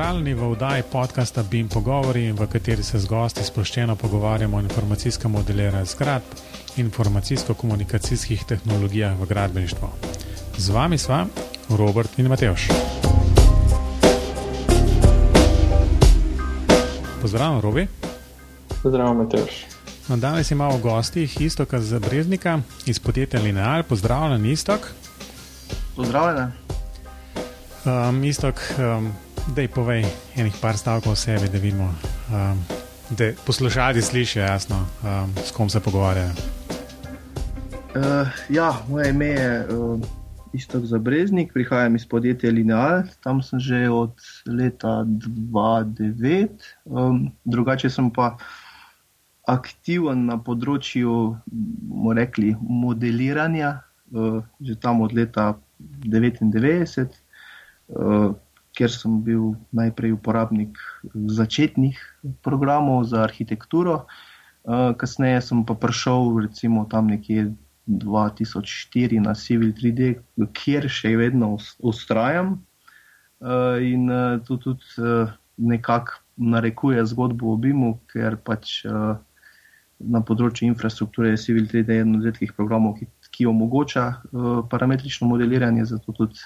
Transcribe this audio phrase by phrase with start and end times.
[0.00, 5.30] Pozdravljeni v oddaji podcasta BIM Pogovori, v kateri se z gosti sproščeno pogovarjamo o informacijskem
[5.30, 6.24] modeliranju zgradb
[6.76, 9.88] in informacijsko-komunikacijskih tehnologijah v gradbeništvu.
[10.56, 11.26] Z vami sva
[11.68, 12.68] Robert in Mateoš.
[17.20, 17.86] Pozdravljen, Robi.
[18.82, 19.64] Pozdravljen, Mateoš.
[20.08, 23.82] No, danes imamo v gostih Istoka z Breznika iz podjetja Lineal.
[23.82, 24.92] Pozdravljen, Istok.
[25.96, 26.52] Pozdravljen.
[27.84, 29.12] Um, Istok, um,
[29.48, 30.04] da je povej
[30.36, 31.94] enih par stavkov o sebi, da vidimo,
[32.32, 32.58] um,
[33.10, 36.30] da poslušalci slišijo jasno, um, s kom se pogovarjajo.
[37.94, 40.00] Uh, ja, moje ime je uh,
[40.52, 44.14] Istok Zabreznik, prihajam iz podjetja Lineal, tam sem že od
[44.46, 46.48] leta 2009.
[46.84, 48.36] Um, drugače sem pa
[49.48, 51.36] aktiven na področju,
[52.14, 53.80] rekli, modeliranja,
[54.14, 55.54] uh, že tam od leta
[56.06, 57.18] 1999.
[57.90, 58.34] Uh,
[58.80, 60.78] ker sem bil najprej uporabnik
[61.12, 62.00] začetnih
[62.40, 64.08] programov za arhitekturo,
[64.64, 67.52] eh, kasneje sem pa prišel recimo tam nekje
[67.84, 70.16] 2004 na Civil 3D,
[70.56, 72.56] kjer še vedno ustrajam
[73.44, 75.28] eh, in eh, to tudi
[75.60, 78.80] nekako narekuje zgodbo o BIM-u, ker pač
[80.00, 84.24] na področju infrastrukture je Civil 3D eden od redkih programov, ki, ki omogoča
[84.72, 86.40] parametrično modeliranje, zato tudi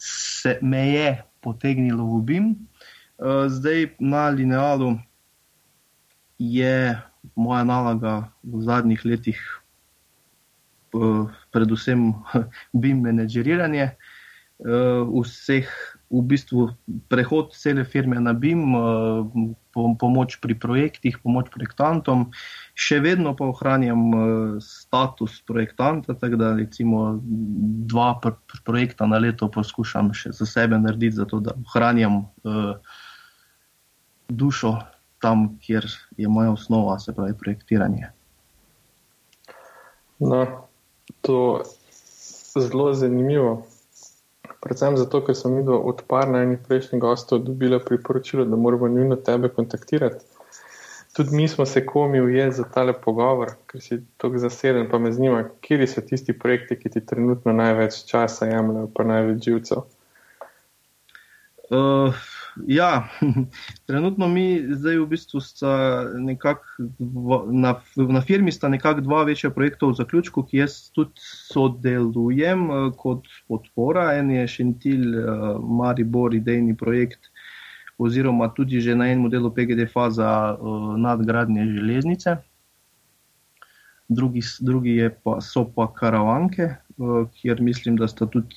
[0.00, 2.46] se me je potegnilo v BIM.
[3.20, 4.96] Eh, zdaj na linealu
[6.40, 6.96] je
[7.36, 9.40] moja naloga v zadnjih letih
[10.96, 12.16] eh, predvsem
[12.80, 13.96] BIM menedžeriranje eh,
[15.04, 15.68] vseh
[16.10, 16.74] v bistvu
[17.06, 22.34] prehod cele firme na BIM, eh, pomoč pri projektih, pomoč projektantom,
[22.74, 24.20] še vedno pa ohranjam eh,
[24.58, 27.22] status projektanta, tako da recimo
[27.86, 28.18] dva
[28.66, 32.74] projekta na leto poskušam še za sebe narediti, zato da ohranjam eh,
[34.26, 34.82] dušo
[35.22, 35.86] tam, kjer
[36.18, 38.10] je moja osnova, se pravi projektiranje.
[40.18, 40.66] No,
[41.22, 41.62] to
[42.56, 43.69] je zelo zanimivo.
[44.60, 49.16] Predvsem zato, ker sem videl od par najnih prejšnjih gostov dobila priporočilo, da moramo nujno
[49.16, 50.24] tebe kontaktirati.
[51.16, 55.12] Tudi mi smo se komi ujeli za tale pogovor, ker si tako zaseden, pa me
[55.12, 59.82] zanima, kje so tisti projekti, ki ti trenutno največ časa jemljajo, pa največ živcev.
[61.70, 62.14] Uh,
[62.66, 63.08] ja,
[63.86, 65.40] trenutno mi zdaj v bistvu
[67.52, 72.88] na, na firmi sta nekako dva večja projekta v zaključku, ki jaz tudi sodelujem uh,
[72.96, 74.12] kot podpora.
[74.18, 77.30] En je Šentil, uh, Maribor, idejni projekt,
[77.98, 82.36] oziroma tudi že na enem modelu PGD faza uh, nadgradnje železnice.
[84.08, 86.72] Drugi, drugi pa, so pa karavanke,
[87.38, 88.56] kjer mislim, da sta tudi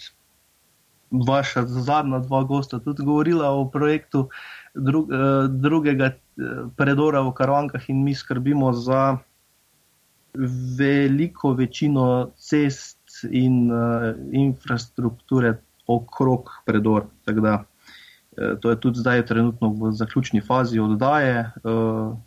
[1.13, 4.29] vaša zadnja dva gosta tudi govorila o projektu
[4.73, 6.17] drug, eh, drugega eh,
[6.77, 9.17] predora v Karavankah in mi skrbimo za
[10.77, 15.53] veliko večino cest in uh, infrastrukture
[15.87, 17.05] okrog predor.
[17.25, 17.63] Da,
[18.61, 22.17] to je tudi zdaj trenutno v zaključni fazi oddaje uh,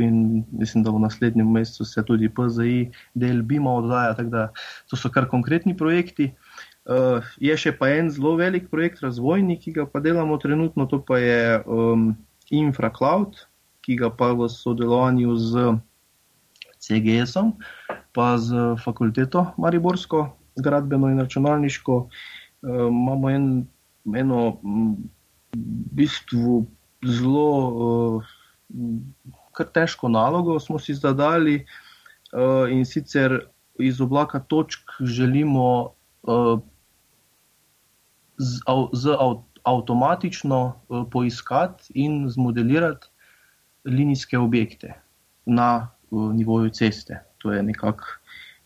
[0.00, 4.48] in mislim, da v naslednjem mesecu se tudi PZI del BIMA oddaja, tako da
[4.90, 6.32] to so kar konkretni projekti.
[6.86, 11.00] Uh, je še pa en zelo velik projekt razvojni, ki ga pa delamo trenutno, to
[11.02, 12.12] pa je um,
[12.54, 13.40] InfraCloud,
[13.82, 15.64] ki ga pa v sodelovanju z
[16.86, 17.56] CGS-om,
[18.14, 20.28] pa z fakulteto Mariborsko,
[20.62, 23.48] gradbeno in računalniško, uh, imamo en,
[24.14, 24.94] eno v
[25.98, 26.62] bistvu
[27.02, 31.64] zelo uh, težko nalogo, smo si zadali
[32.30, 33.40] uh, in sicer
[33.82, 35.66] iz oblaka točk želimo
[36.22, 36.62] uh,
[38.38, 38.60] z,
[38.92, 39.16] z
[39.62, 43.06] avtomatično uh, poiskati in zmodelirati
[43.84, 44.94] linijske objekte
[45.46, 47.20] na uh, nivoju ceste.
[47.38, 48.04] To je nekako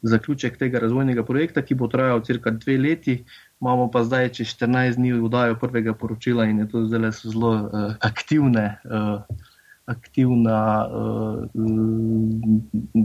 [0.03, 3.25] zaključek tega razvojnega projekta, ki bo trajal cirka dve leti.
[3.61, 7.94] Imamo pa zdaj, če 14 dni vdajo prvega poročila in je to zelo, zelo uh,
[8.00, 8.77] aktivne.
[8.85, 9.47] Uh,
[9.91, 10.87] Aktivna,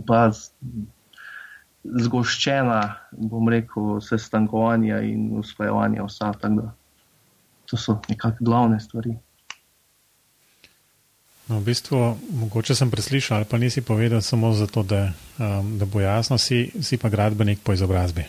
[0.05, 0.19] pa
[1.85, 2.79] zgoščena,
[3.29, 6.33] bom rekel, sestankovanja in usklajevanja vsa.
[7.69, 9.15] To so nekako glavne stvari.
[11.45, 11.97] No, v bistvu,
[12.41, 16.71] mogoče sem preslišal, ali pa nisi povedal samo zato, da, um, da bo jasno, si,
[16.81, 18.25] si pa gradbenik po izobrazbi.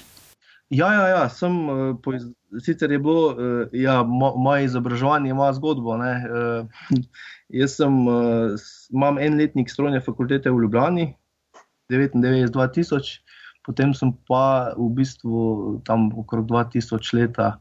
[0.69, 2.26] Ja, ja, ja sem, uh, po iz,
[2.61, 5.97] sicer je bilo, uh, ja, mo, moje izobraževanje ima zgodbo.
[5.97, 6.69] Uh,
[7.61, 11.14] jaz sem, uh, imam en letnik strojne fakultete v Ljubljani,
[11.88, 13.20] 99-2000,
[13.66, 17.56] potem sem pa v bistvu tam okrog 2000 leta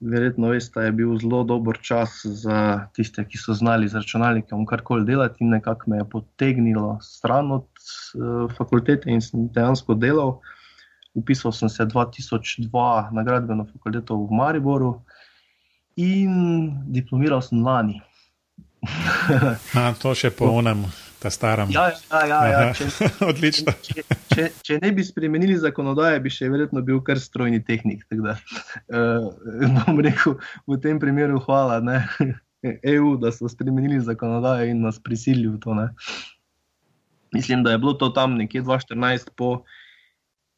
[0.00, 5.04] verjetno veste, je bil zelo dober čas za tiste, ki so znali z računalnikom karkoli
[5.04, 10.38] delati, in nekako me je potegnilo stran od uh, fakultete in sem dejansko delal.
[11.14, 15.00] Upisal sem se 2002 na gradbeno fakulteto v Mariboru
[15.96, 17.98] in diplomiral sem lani.
[19.74, 20.84] A, to še po unem,
[21.18, 21.70] ta staram.
[21.70, 22.74] Ja, ja, ja, ja.
[22.74, 22.88] Če,
[23.30, 23.74] Odlično.
[23.82, 28.04] če, če, če ne bi spremenili zakonodaje, bi še verjetno bil kar strojni tehnik.
[28.10, 28.36] Da,
[28.94, 29.26] uh,
[29.86, 30.38] bom rekel
[30.68, 32.02] v tem primeru hvala ne,
[32.94, 35.74] EU, da so spremenili zakonodaje in nas prisilili v to.
[35.78, 35.90] Ne.
[37.34, 39.62] Mislim, da je bilo to tam nekje 2014 po.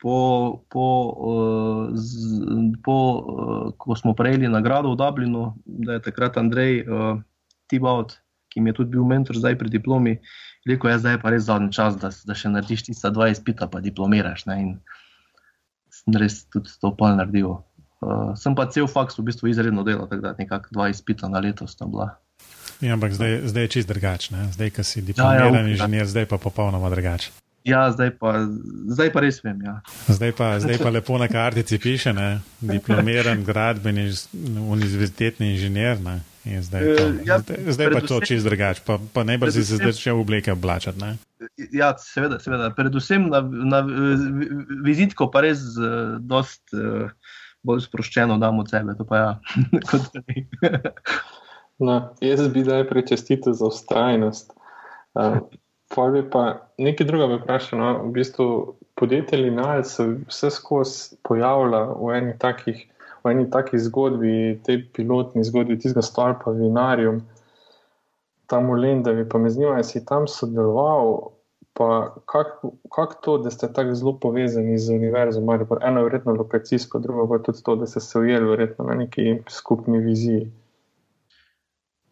[0.00, 2.40] Po, po, uh, z,
[2.80, 7.20] po uh, ko smo prejeli nagrado v Dublinu, da je takrat Andrej uh,
[7.68, 8.16] Tibaut,
[8.48, 10.16] ki mi je tudi bil mentor zdaj pri diplomi,
[10.68, 13.30] rekel, da ja, je zdaj pa res zadnji čas, da, da še narediš tista dva
[13.32, 14.46] izpita, pa diplomiraš.
[14.50, 14.56] Ne?
[14.60, 14.70] In
[15.90, 17.60] sem res tudi to pol naredil.
[18.00, 21.42] Uh, sem pa cel faks v bistvu izredno delal, tako da nekako dva izpita na
[21.44, 22.14] leto sta bila.
[22.80, 24.40] Ja, ampak zdaj, zdaj je čist drugačen.
[24.56, 27.36] Zdaj, ko si diplomiran ja, ja, inženir, zdaj pa popolnoma drugačen.
[27.64, 28.46] Ja, zdaj pa,
[28.88, 29.60] zdaj pa res vem.
[29.64, 29.80] Ja.
[30.08, 32.40] Zdaj, pa, zdaj pa lepo na kartici piše, ne?
[32.60, 34.08] diplomiran gradbeni
[34.72, 36.00] univerzitetni inženir.
[36.00, 36.20] Ne?
[36.40, 39.76] Zdaj, pa, uh, ja, zdaj, zdaj pa to čist drugače, pa, pa najbrž si se
[39.76, 41.12] zdaj še v obleke oblačati.
[41.76, 42.72] Ja, seveda, seveda.
[42.72, 43.84] Predvsem na, na
[44.86, 47.12] vizitko pa res uh, dost uh,
[47.60, 48.96] bolj sproščeno damo od sebe.
[49.12, 49.36] Ja.
[51.86, 54.56] no, jaz bi najprej čestitev za ustrajnost.
[55.12, 55.42] Uh,
[55.96, 57.78] bi pa nekaj druga vprašal.
[57.78, 57.90] No?
[58.04, 62.86] V bistvu podjetje Linal se vse skozi pojavlja v eni takih,
[63.24, 67.20] v eni takih zgodbi, tej pilotni zgodbi, tistega stolpa, vinarjem,
[68.46, 69.28] tam v Lendavi.
[69.28, 71.32] Pa me zanima, ali si tam sodeloval.
[71.72, 76.34] Pa kako kak to, da ste tako zelo povezani z univerzo, ali pa eno verjetno
[76.34, 80.50] lokacijsko, drugo pa tudi to, da ste se ujeli verjetno na neki skupni viziji?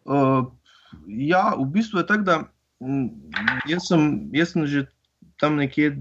[0.05, 0.47] Uh,
[1.07, 2.39] ja, v bistvu je tako, da
[3.67, 4.87] jaz sem, jaz sem že
[5.39, 5.95] tam nekje,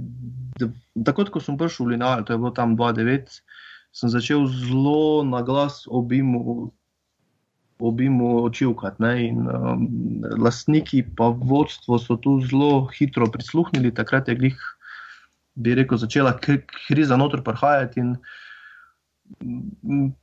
[1.07, 3.31] tako kot sem prišel v Linal, to je bilo tam 2-9,
[3.95, 6.75] sem začel zelo na glas obimu.
[7.79, 9.31] Obimu očivkati.
[9.39, 14.59] Um, lastniki, pa vodstvo so tu zelo hitro prisluhnili, takrat je glih,
[15.55, 18.03] bi rekel, začela kriza noter prihajati.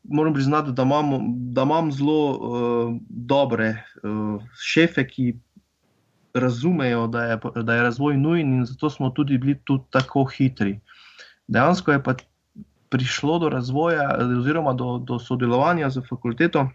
[0.03, 5.39] Moram priznati, da imam, da imam zelo uh, dobre uh, šefe, ki
[6.35, 10.79] razumejo, da je, da je razvoj nujen in zato smo tudi bili tu tako hitri.
[11.47, 12.15] Dejansko je pa
[12.89, 16.67] prišlo do razvoja, oziroma do, do sodelovanja z fakulteto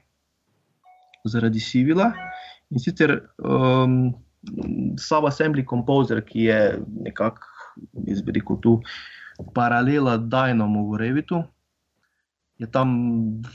[1.25, 2.13] zaradi Sivila
[2.71, 4.15] in sicer um,
[4.99, 7.47] Sub Assembly Composer, ki je nekako,
[8.07, 8.81] izbiriko tu,
[9.55, 11.43] paralela Dynamo v Revitu
[12.61, 12.89] je tam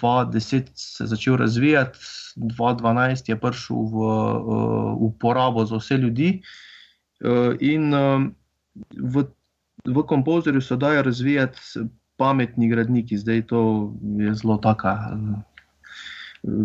[0.02, 2.00] 2010 se začel razvijati,
[2.36, 3.98] 2012 je prišel v
[4.98, 6.42] uporabo za vse ljudi.
[7.22, 8.26] Eh, in eh,
[8.98, 9.24] v,
[9.86, 11.86] v kompozorju se dajo razvijati
[12.18, 13.18] pametni gradniki.
[13.18, 14.98] Zdaj to je zelo taka.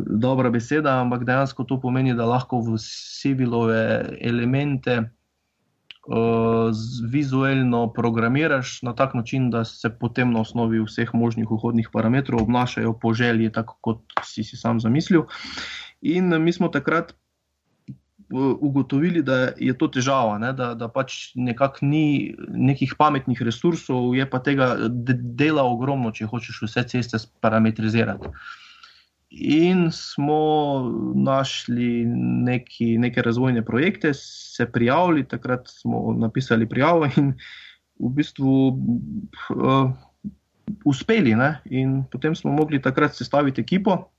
[0.09, 5.09] Dobra beseda, ampak dejansko to pomeni, da lahko v civilove elemente uh,
[7.11, 12.99] vizualno programiraš na tak način, da se potem na osnovi vseh možnih vhodnih parametrov obnašajo
[12.99, 15.23] po želji, tako kot si si sam zamislil.
[16.01, 17.95] In mi smo takrat eh,
[18.61, 20.53] ugotovili, da je to težava, ne?
[20.53, 24.77] da, da pač nekako ni nekih pametnih resursov, je pa tega
[25.15, 28.35] dela ogromno, če hočeš vse ceste parametrizirati.
[29.31, 30.35] In smo
[31.15, 32.05] našli
[32.45, 37.35] neki, neke razvojne projekte, se prijavili, takrat smo napisali prijavo in
[37.99, 38.79] v bistvu
[39.55, 39.91] uh,
[40.85, 41.35] uspeli.
[41.35, 41.61] Ne?
[41.65, 44.11] In potem smo mogli takrat sestaviti ekipo.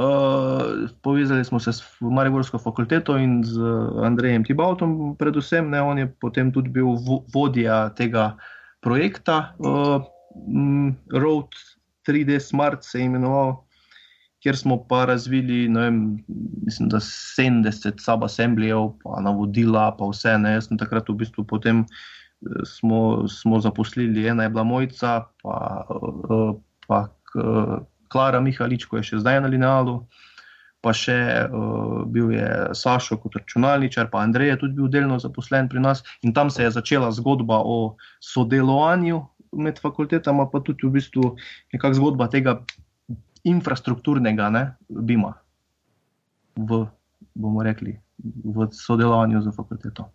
[0.00, 3.60] Uh, povezali smo se s Mariborsko fakulteto in z
[4.02, 5.70] Andrejem Tibautom, predvsem.
[5.70, 5.82] Ne?
[5.82, 6.96] On je potem tudi bil
[7.34, 8.36] vodja tega
[8.80, 10.00] projekta uh,
[11.12, 11.52] Road
[12.08, 13.56] 3D Smart se je imenoval,
[14.42, 16.24] kjer smo pa razvili, vem,
[16.64, 20.34] mislim, da 70 subassemblejev, pa navodila, pa vse.
[20.38, 20.56] Ne.
[20.58, 25.86] Jaz sem takrat v bistvu potem eh, smo, smo zaposlili, ena je bila Mojca, pa,
[25.90, 26.52] eh,
[26.88, 27.06] pa
[28.12, 30.02] Klara Mihalič, ko je še zdaj na linealu.
[30.82, 31.14] Pa še
[31.46, 36.02] uh, bil je Sašo kot računalničar, pa Andrej je tudi bil delno zaposlen pri nas.
[36.26, 39.20] In tam se je začela zgodba o sodelovanju
[39.52, 41.34] med fakultetama, pa tudi v bistvu
[41.74, 42.60] nekakšna zgodba tega
[43.44, 45.34] infrastrukturnega ne, bima,
[46.56, 46.84] v,
[47.34, 50.08] bomo rekli, v sodelovanju z fakulteto.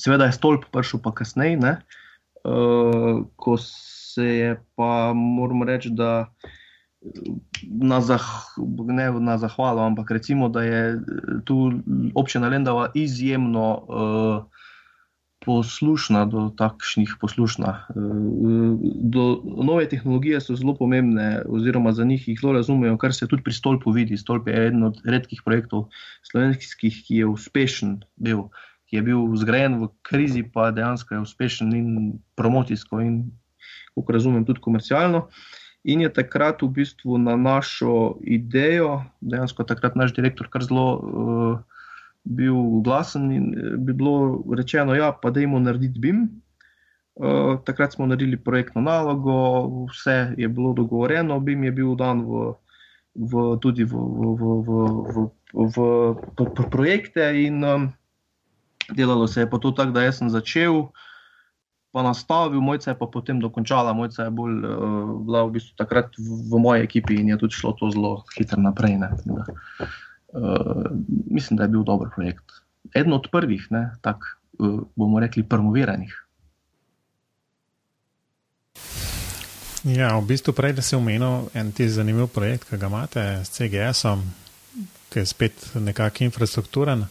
[0.00, 6.30] Seveda je stolp prišel pa kasneje, uh, ko se je pa, moram reči, da
[7.64, 8.24] na, zah,
[8.88, 11.00] ne na zahvalo, ampak recimo, da je
[11.44, 11.72] tu
[12.14, 14.59] občina Lendava izjemno uh,
[15.44, 17.86] poslušna do takšnih poslušna.
[17.94, 23.28] Uh, do, nove tehnologije so zelo pomembne, oziroma za njih jih zelo razumejo, kar se
[23.28, 24.16] tudi pri stolpu vidi.
[24.16, 25.88] Stolp je eden od redkih projektov
[26.30, 28.48] slovenskih, ki je uspešen bil.
[28.90, 33.22] Ki je bil zgrajen v krizi, pa dejansko je uspešen in promocijsko, in
[33.94, 35.28] kako razumem, tudi komercialno.
[35.84, 41.69] In je takrat v bistvu na našo idejo, dejansko takrat naš direktor, kar zelo uh,
[42.24, 46.28] bil glasen in eh, bi bilo rečeno, ja, pa da jim narediti BIM.
[47.20, 49.34] Uh, takrat smo naredili projektno nalogo,
[49.90, 52.54] vse je bilo dogovorjeno, BIM je bil dan v,
[53.14, 55.76] v, tudi v, v, v, v, v,
[56.38, 57.90] v, v projekte in um,
[58.96, 60.88] delalo se je pa to tako, da jaz sem začel
[61.92, 64.70] pa nastavil, mojca je pa potem dokončala, mojca je bolj uh,
[65.26, 68.62] bila v bistvu takrat v, v moji ekipi in je tudi šlo to zelo hitro
[68.62, 68.94] naprej.
[69.02, 69.44] Ne, da,
[70.32, 70.84] uh,
[71.30, 72.44] mislim, da je bil dober projekt.
[72.94, 73.68] Eden od prvih,
[74.00, 74.26] tako
[74.58, 76.26] uh, bomo rekli, promoviranih.
[79.84, 83.54] Ja, v bistvu prej, da se omenil en ti zanimiv projekt, ki ga imate s
[83.56, 84.20] CGS-om,
[85.08, 87.06] ki je spet nekako infrastrukturen.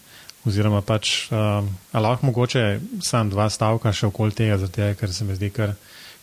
[0.45, 5.35] Oziroma, pač, um, lahko mogoče samo dva stavka še okoli tega, zato, ker se mi
[5.35, 5.73] zdi kar,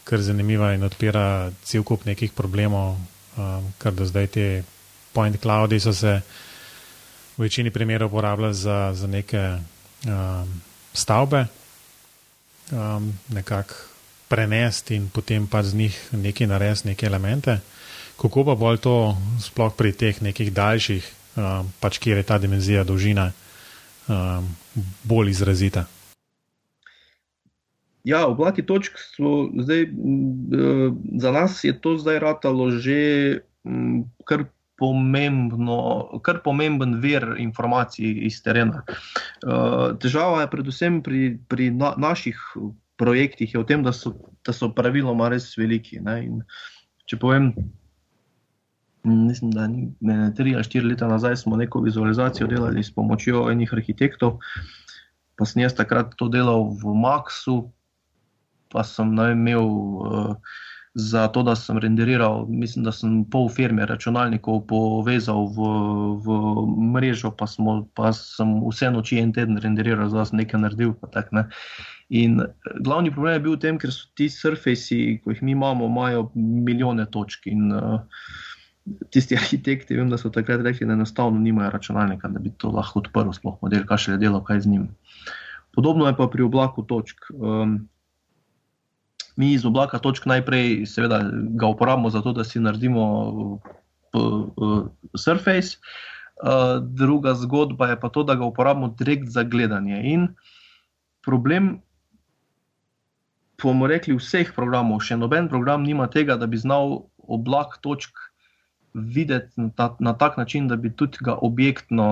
[0.06, 2.94] kar zanimiva in odpira cel kup nekih problemov,
[3.36, 4.46] um, ker do zdaj te
[5.12, 6.20] point cloudi so se
[7.36, 9.58] v večini primerov uporabljali za, za neke
[10.08, 10.60] um,
[10.92, 11.46] stavbe,
[12.72, 13.74] um, nekako
[14.28, 17.60] prenesti in potem pa z njih nekaj narediti, neke elemente.
[18.16, 22.84] Kako pa bolj to sploh pri teh nekih daljših, um, pač kjer je ta dimenzija
[22.84, 23.32] dolžina
[24.08, 24.48] um,
[25.04, 25.86] bolj izrazita.
[28.06, 29.88] Ja, oblaki točk so zdaj,
[31.18, 33.40] za nas je to zdaj ratalo že
[34.24, 34.44] kar,
[34.76, 35.76] pomembno,
[36.25, 38.83] kar pomemben vir informacij iz terena.
[40.02, 42.37] Težava je predvsem pri, pri na, naših
[43.00, 44.12] projektih, je v tem, da so,
[44.45, 46.00] da so praviloma res veliki.
[47.06, 47.52] Če povem,
[49.06, 53.73] mislim, da ne tri ali štiri leta nazaj smo neko vizualizacijo delali s pomočjo enih
[53.73, 54.40] arhitektov.
[55.37, 57.68] Pa sem jaz takrat to delal v Maxu,
[58.73, 60.56] pa sem imel uh,
[60.96, 65.66] za to, da sem renderiral, mislim, da sem pol firme računalnikov povezal v,
[66.24, 66.36] v
[66.94, 70.94] mrežo, pa, smo, pa sem vse noči en teden renderiral, da sem nekaj naredil.
[71.12, 71.44] Tak, ne.
[72.08, 75.52] In eh, glavni problem je bil v tem, ker so ti surfaci, ki jih mi
[75.52, 77.44] imamo, imajo milijone točk.
[77.52, 78.00] In, uh,
[79.12, 83.02] tisti arhitekti, vem, da so takrat rekli, da enostavno nimajo računalnika, da bi to lahko
[83.02, 84.88] odprl, sploh model, kaj še je delo, kaj z njim.
[85.76, 87.28] Podobno je pa pri oblaku točk.
[87.36, 87.82] Um,
[89.36, 91.20] mi iz oblaka točk najprej, seveda,
[91.60, 93.60] ga uporabimo za to, da si naredimo
[95.16, 95.76] surface.
[96.36, 100.00] Uh, druga zgodba je pa to, da ga uporabimo direkt za gledanje.
[100.04, 100.28] In
[101.24, 101.80] problem,
[103.62, 108.20] bomo rekli, vseh programov, še noben program nima tega, da bi znal oblak točk
[108.96, 112.08] videti na, ta, na tak način, da bi tudi ga objektno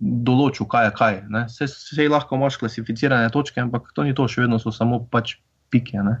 [0.00, 1.18] določil, kaj je kaj.
[1.48, 5.36] Vse lahko imaš klasificirane točke, ampak to ni to, še vedno so samo pač
[5.70, 6.02] pike.
[6.02, 6.16] Ne?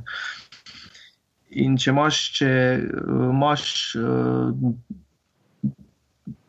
[1.56, 2.50] In če imaš, če
[3.30, 3.64] imaš
[4.00, 4.52] uh,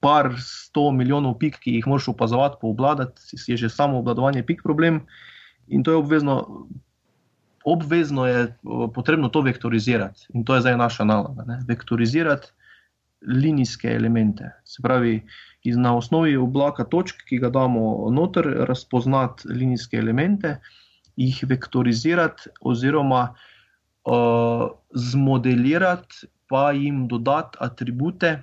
[0.04, 5.02] par sto milijonov pik, ki jih moraš opazovati, poobladati, je že samo obladovanje pik problem.
[5.68, 6.68] In to je obvezno,
[7.66, 10.28] obvezno je uh, potrebno to vektorizirati.
[10.34, 11.46] In to je zdaj naša naloga.
[11.68, 12.54] Vektorizirati
[13.22, 14.52] linijske elemente.
[14.66, 15.24] Se pravi,
[15.64, 20.58] iz na osnovi oblaka točk, ki ga damo noter, razpoznati linijske elemente,
[21.18, 23.34] jih vektorizirati, oziroma
[24.06, 28.38] uh, zmodelirati, pa jim dodati atribute,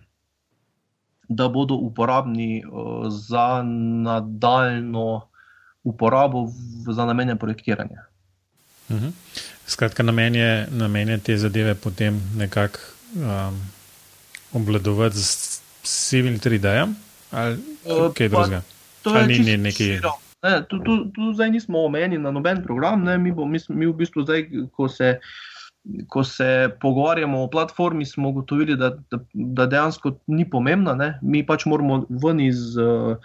[1.28, 5.28] da bodo uporabni uh, za nadaljno
[5.85, 8.04] uporabo v, za namene projektiranja.
[8.90, 9.09] Mhm.
[9.66, 12.78] Skratka, namen je, namen je te zadeve potem nekako
[13.14, 13.61] um,
[14.52, 16.95] obvladovati z Civil 3D
[17.31, 18.62] ali uh, kaj drugega.
[19.04, 20.00] Ali ni neki.
[20.44, 23.86] Ne, tu, tu, tu zdaj nismo omenjeni na noben program, ne, mi, bo, mi, mi
[23.88, 24.44] v bistvu zdaj,
[24.76, 25.14] ko se,
[26.12, 30.94] ko se pogovarjamo o platformi, smo ugotovili, da, da, da dejansko ni pomembna.
[31.00, 31.14] Ne.
[31.22, 33.16] Mi pač moramo ven iz uh,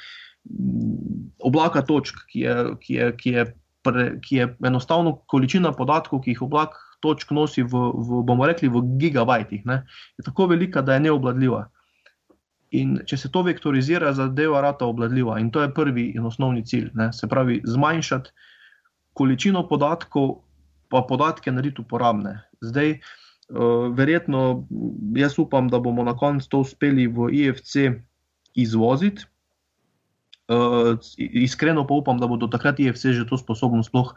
[1.43, 3.45] oblaka točk, ki je, ki, je, ki, je
[3.83, 8.71] pre, ki je enostavno količina podatkov, ki jih oblak točk nosi v, v bomo rekli,
[8.71, 9.81] v gigabajtih, ne,
[10.19, 11.65] je tako velika, da je neobladljiva.
[12.77, 15.39] In če se to vektorizira, zadeva rata obladljiva.
[15.41, 16.91] In to je prvi in osnovni cilj.
[16.93, 18.29] Ne, se pravi, zmanjšati
[19.17, 20.37] količino podatkov,
[20.89, 22.37] pa podatke narediti uporabne.
[22.61, 22.99] Zdaj,
[23.49, 24.67] Uh, verjetno,
[25.17, 27.87] jaz upam, da bomo na koncu to uspeli v IFC
[28.53, 29.25] izvoziti.
[30.49, 34.13] Uh, iskreno pa upam, da bo do takrat IFC že to sposobno sploh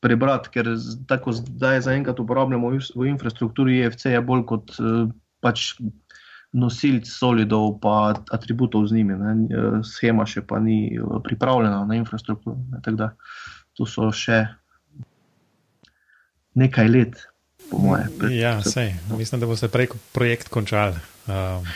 [0.00, 0.72] prebrati, ker
[1.08, 5.12] tako zdaj zaenkrat uporabljamo v infrastrukturi IFC, je bolj kot uh,
[5.44, 5.76] pač
[6.54, 9.16] nosilc solidov, pa atributov z njimi.
[9.18, 9.34] Ne.
[9.86, 10.94] Schema še pa ni
[11.26, 12.56] pripravljena na infrastrukturo.
[12.70, 12.82] Ne.
[12.84, 13.10] Tako da
[13.74, 14.44] to so še
[16.54, 17.24] nekaj let,
[17.70, 18.06] po moje.
[18.30, 20.94] Ja, sej, mislim, da bo se prej projekt končal.
[21.26, 21.66] Um.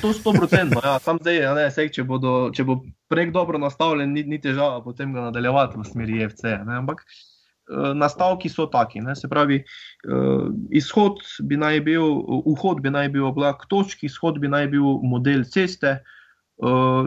[0.00, 2.80] To je sto procentno, ja, sam zdaj, ne, sej, če, bodo, če bo
[3.10, 6.44] projekt dobro nastavljen, ni, ni težava potem ga nadaljevati v smeri EFC.
[6.66, 7.08] Ne, ampak e,
[7.94, 9.00] nastavki so taki.
[9.00, 9.64] Ne, se pravi, e,
[10.70, 12.04] izhod bi naj bil,
[12.46, 15.98] vhod bi naj bil oblak točk, izhod bi naj bil model ceste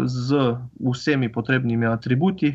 [0.06, 0.40] z
[0.78, 2.52] vsemi potrebnimi atributi,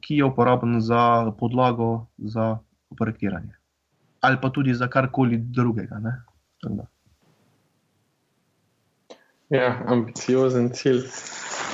[0.00, 2.58] ki je uporaben za podlago za
[2.96, 3.52] projektiranje.
[4.20, 6.00] Ali pa tudi za karkoli drugega.
[9.52, 11.04] Ja, ambiciozen cilj.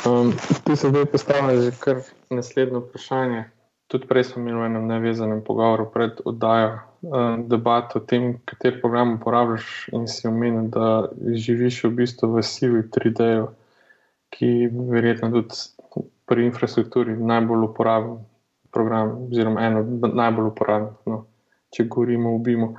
[0.06, 0.32] Um,
[0.64, 3.44] tu se zdaj postavlja že kar naslednje vprašanje.
[3.90, 8.78] Tudi prej smo imeli v enem nevezanem pogovoru pred oddajo um, debato o tem, kateri
[8.78, 13.48] program uporabljaš in si omenil, da živiš v bistvu v sivi 3D-ju,
[14.30, 18.22] ki verjetno tudi pri infrastrukturi najbolj uporabljen
[18.70, 21.24] program, oziroma eno najbolj uporabnih, no,
[21.74, 22.72] če govorimo o BIM-u.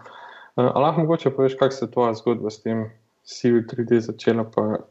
[0.55, 2.87] Uh, lahko mogoče poveš, kakšna se je tvoja zgodba s tem
[3.27, 4.85] Civil 3D začela, pa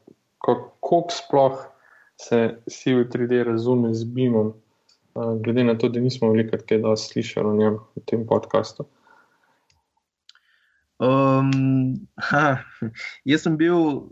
[0.45, 1.65] kako sploh
[2.21, 4.60] se Civil 3D razume z BIM-om, uh,
[5.14, 8.87] glede na to, da nismo veliko kaj slišali o njem v tem podkastu.
[11.00, 12.61] Um, ha,
[13.25, 14.05] jaz sem bil,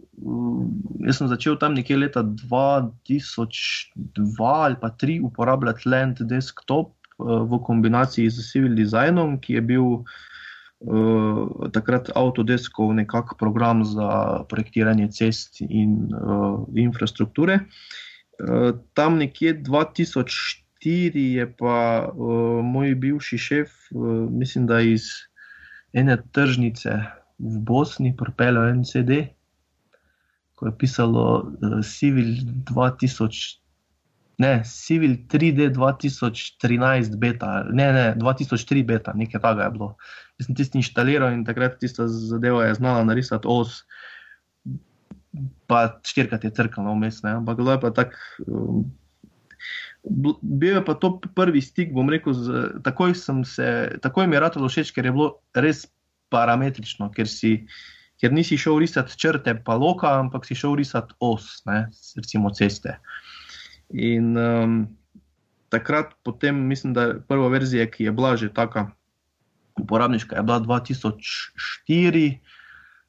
[1.05, 7.61] jaz sem začel tam nekje leta 2002 ali pa 2003 uporabljati Land Desktop uh, v
[7.67, 15.61] kombinaciji z Civil Designom, ki je bil uh, takrat Autodeskov nekakšen program za projektiranje cest
[15.61, 17.69] in uh, infrastrukture.
[18.41, 25.03] Uh, tam nekje 2004 je pa uh, moj bivši šef, uh, mislim, da iz
[25.93, 26.91] ene tržnice
[27.39, 29.35] v Bosni, propeljal en CD,
[30.55, 32.35] ko je pisalo uh, Civil
[32.71, 33.59] 2000.
[34.39, 39.89] Ne, Civil 3D 2013 beta, ne, ne, 2003 beta, nekaj takega je bilo.
[40.39, 43.83] Jaz sem tisti inštaliral in takrat tista zadeva je znala narisati os,
[45.67, 48.17] pa štirikrat je crkveno vmes, ampak bilo je pa tako.
[48.47, 48.87] Um,
[50.05, 53.69] bil je pa to prvi stik, bom rekel, z, takoj, se,
[54.03, 55.87] takoj mi je ratalo všeč, ker je bilo res
[56.33, 57.67] parametrično, ker, si,
[58.21, 62.99] ker nisi šel risati črte, pa loka, ampak si šel risati os, ne, recimo ceste.
[63.95, 64.79] In um,
[65.73, 68.89] takrat, potem, mislim, da je prva verzija, ki je bila že tako
[69.79, 72.39] uporabniška, je bila 2004.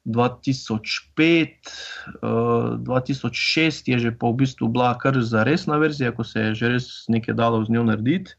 [0.04, 1.48] 2005,
[2.22, 6.54] uh, 2006 je že pa v bistvu bila kar za resna verzija, ko se je
[6.54, 8.32] že res nekaj dalo z njo narediti.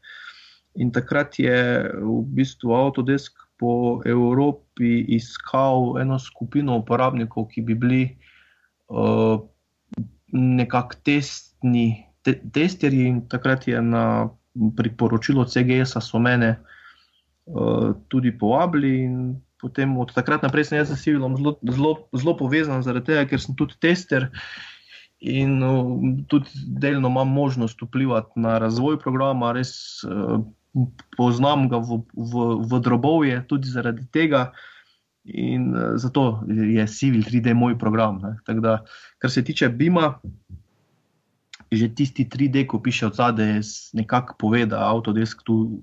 [0.74, 8.02] In takrat je v bistvu Autodesk po Evropi iskal eno skupino uporabnikov, ki bi bili
[8.90, 9.38] uh,
[10.32, 13.06] nekako testni, te, testerji.
[13.06, 14.32] In takrat je na
[14.76, 16.56] priporočilo CGS-a so mene
[17.46, 19.06] uh, tudi povabili
[19.62, 23.40] potem od takrat naprej sem jaz z Civilom zelo, zelo, zelo povezan, zaradi tega, ker
[23.40, 24.28] sem tudi tester
[25.22, 25.86] in uh,
[26.26, 26.50] tudi
[26.82, 30.42] delno imam možnost vplivati na razvoj programa, res uh,
[31.16, 34.50] poznam ga v, v, v drobovje, tudi zaradi tega.
[35.22, 38.18] In uh, zato je Civil 3D moj program.
[38.42, 38.80] Da,
[39.22, 40.16] kar se tiče BIM-a,
[41.72, 43.64] že tisti 3D, ko piše od zadaj,
[43.96, 45.82] nekako pove, da Autodesk tu,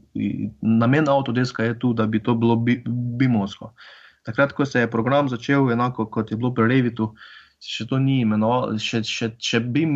[0.62, 2.56] namen Autodeska je tu, da bi to bilo
[3.18, 3.74] bimovsko.
[4.26, 7.14] Takrat, ko se je program začel, enako kot je bilo pri Revitu,
[7.60, 9.96] še to ni imenoval, še, še, še BIM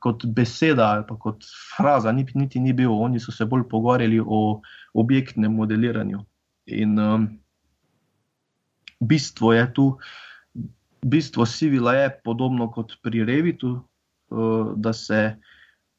[0.00, 1.44] kot beseda ali pa kot
[1.74, 4.60] fraza, niti ni bil, oni so se bolj pogovarjali o
[4.94, 6.22] objektnem modeliranju.
[6.78, 7.26] In um,
[9.02, 9.88] bistvo je tu,
[11.04, 13.82] bistvo Civila je podobno kot pri Revitu,
[14.76, 15.36] da se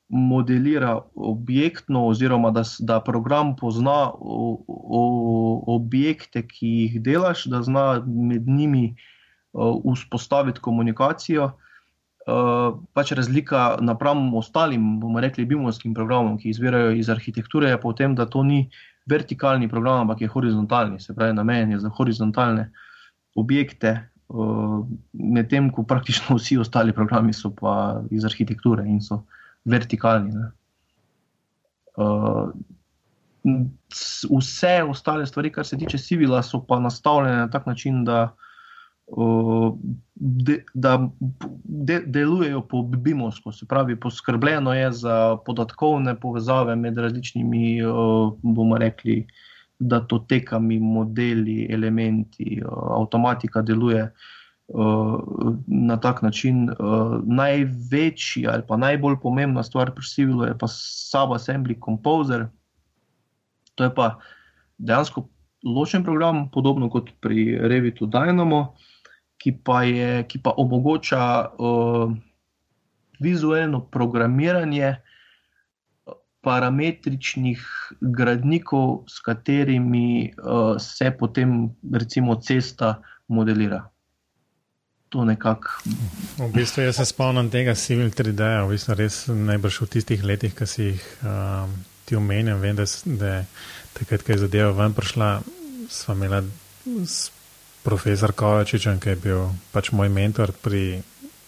[0.09, 8.03] modelira objektno, oziroma da, da program pozna o, o, objekte, ki jih delaš, da zna
[8.05, 8.95] med njimi
[9.53, 11.51] uh, vzpostaviti komunikacijo.
[12.25, 17.89] Uh, pač razlika napram ostalim, bomo rekli, bimovskim programom, ki izvirajo iz arhitekture, je pa
[17.89, 18.69] v tem, da to ni
[19.09, 22.71] vertikalni program, ampak je horizontalni, se pravi, namenjen je za horizontalne
[23.35, 23.99] objekte,
[25.13, 29.21] medtem ko praktično vsi ostali programi so pa iz arhitekture in so
[29.65, 30.33] vertikalni.
[31.95, 32.49] Uh,
[34.37, 38.33] vse ostale stvari, kar se tiče civila, so pa nastavljene na tak način, da,
[40.15, 41.09] de, da
[41.63, 47.81] de, delujejo po bimovsko, se pravi, poskrbljeno je za podatkovne povezave med različnimi,
[48.41, 49.27] bomo rekli,
[49.79, 52.61] datotekami, modeli, elementi,
[52.99, 54.07] avtomatika deluje.
[55.67, 61.77] Na tak način uh, največji ali pa najbolj pomembna stvar pri Civilu je pa Subassembly
[61.85, 62.47] Composer,
[63.75, 64.17] To je pa
[64.77, 65.27] dejansko
[65.63, 68.75] ločen program, podobno kot pri Revitu Dynamo,
[69.37, 71.21] ki pa, je, ki pa omogoča
[71.59, 72.11] uh,
[73.19, 74.95] vizualno programiranje
[76.45, 77.65] parametričnih
[78.01, 83.81] gradnikov, s katerimi uh, se potem, recimo, cesta modelira.
[85.09, 85.81] To nekako.
[86.37, 90.53] V bistvu jaz se spomnim tega Civil 3D, v bistvu res najbrž v tistih letih,
[90.53, 91.03] ki si jih.
[91.25, 93.45] Um, ti omenjam, vem, da, da
[93.93, 95.29] takrat, ko je zadeva ven prišla,
[95.89, 96.43] sva imela
[97.05, 97.31] s
[97.85, 101.01] profesor Kovačičem, ki je bil pač moj mentor pri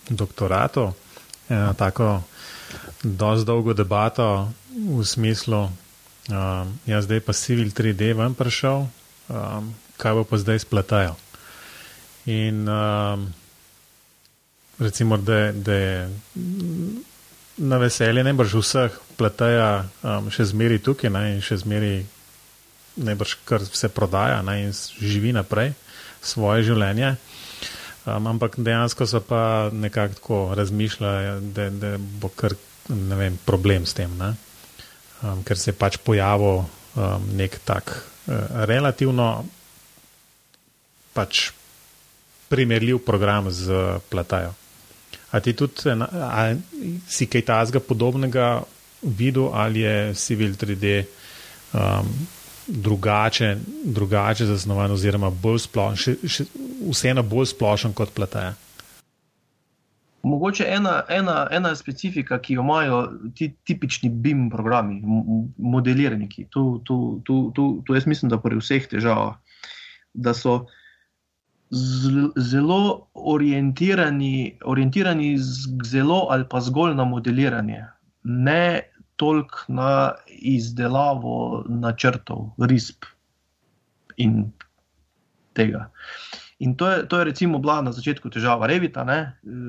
[0.10, 0.90] doktoratu,
[1.50, 2.22] eno tako
[3.04, 5.70] dosti dolgo debato v smislu,
[6.30, 8.86] um, jaz zdaj pa Civil 3D ven prišel,
[9.30, 11.18] um, kaj bo pa zdaj spletajo.
[12.30, 13.34] In um,
[14.80, 15.96] recimo, da, da je
[17.58, 22.06] na veselje najbrž vseh pleteja um, še zmeri tukaj ne, in še zmeri
[22.98, 25.74] najbrž kar se prodaja ne, in živi naprej
[26.22, 27.16] svoje življenje.
[28.08, 32.54] Um, ampak dejansko so pa nekako tako razmišljali, da, da bo kar
[32.88, 34.36] vem, problem s tem, ne?
[35.24, 39.46] Um, ker se je pač pojavil um, nek tak uh, relativno
[41.14, 41.50] pač
[42.48, 44.54] primerljiv program z platajo.
[45.32, 46.56] A ti tudi, a
[47.10, 48.62] si kaj tazga podobnega
[49.04, 51.04] videl, ali je Civil 3D
[51.74, 52.08] um,
[52.68, 56.16] drugače, drugače zasnovan, oziroma bolj splošen,
[56.92, 58.56] vseeno bolj splošen kot plataja?
[60.24, 62.98] Mogoče ena, ena, ena specifika, ki jo imajo
[63.36, 65.02] ti tipični BIM programi,
[65.58, 66.48] modelirniki.
[66.50, 69.38] Tu, tu, tu, tu, tu jaz mislim, da pri vseh težavah,
[70.14, 70.66] da so
[71.72, 75.36] zelo orientirani, orientirani
[75.86, 77.86] zelo ali pa zgolj na modeliranje,
[78.24, 78.82] ne
[79.16, 83.06] toliko na izdelavo načrtov, risb
[84.18, 84.52] in
[85.54, 85.90] tega.
[86.60, 89.06] In to je, to je recimo bila na začetku težava Revita,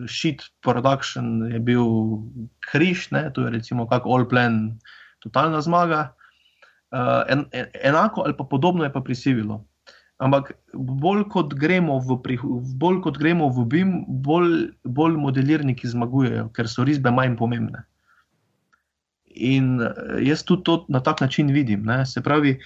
[0.09, 1.85] shit production je bil
[2.73, 3.29] križ, ne?
[3.35, 4.79] to je recimo kako all plan,
[5.21, 6.15] totalna zmaga.
[6.89, 9.61] Uh, en, en, enako ali pa podobno je pa pri Civilu.
[10.19, 12.17] Ampak bolj kot gremo v,
[12.81, 13.93] bolj kot gremo v BIM,
[14.25, 17.85] bolj, bolj modelirniki zmagujejo, ker so risbe manj pomembne.
[19.37, 21.85] In eh, jaz tudi to na tak način vidim.
[21.87, 22.03] Ne.
[22.07, 22.57] Se pravi,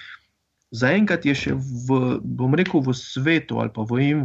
[0.73, 4.23] zaenkrat je še v, bom rekel, v svetu ali pa v IM,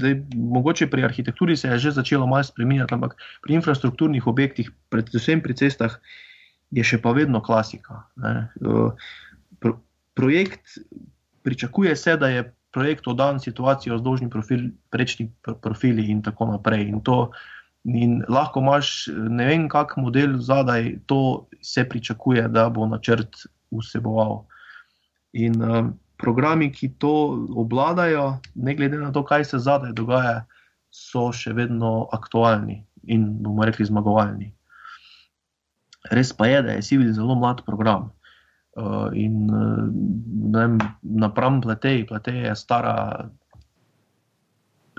[0.00, 5.44] da mogoče pri arhitekturi se je že začelo malo spremenjati, ampak pri infrastrukturnih objektih, predvsem
[5.44, 6.00] pri cestah,
[6.72, 8.08] je še pa vedno klasika.
[8.16, 8.48] Ne.
[8.56, 8.90] Eh,
[9.60, 9.76] pro,
[10.16, 10.80] projekt
[11.44, 16.88] pričakuje se, da je projekt oddan situacijo z dolžnim profil, prečni profili in tako naprej.
[16.88, 17.30] In to,
[17.84, 24.44] in lahko imaš ne vem, kak model zadaj, to se pričakuje, da bo načrt vseboval.
[25.32, 27.12] In um, programi, ki to
[27.56, 30.44] obvladajo, ne glede na to, kaj se zadaj dogaja,
[30.90, 32.80] so še vedno aktualni
[33.12, 34.52] in bomo rekli zmagovalni.
[36.10, 38.10] Res pa je, da je Civil zelo mlad program.
[38.76, 43.28] Uh, in uh, napram pletej, pletej je stara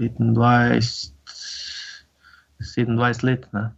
[0.01, 1.13] 25,
[2.75, 3.47] 27 let.
[3.53, 3.69] Ne.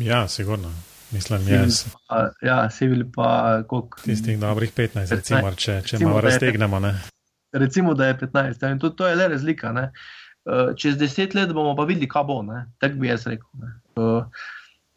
[0.00, 0.72] Ja, sigurno.
[1.14, 1.84] Mislim, jaz.
[2.08, 4.00] Pa, ja, se bili pa koliko.
[4.04, 6.80] Tistih dobrih 15, 15 recimo, če, če recimo, malo raztegnemo.
[6.80, 6.94] Ne.
[7.52, 9.72] Recimo, da je 15, ja, in to, to je le razlika.
[9.72, 9.90] Ne.
[10.44, 12.40] Uh, čez 10 let bomo pa videli, kaj bo.
[12.82, 13.70] Tako bi jaz rekel.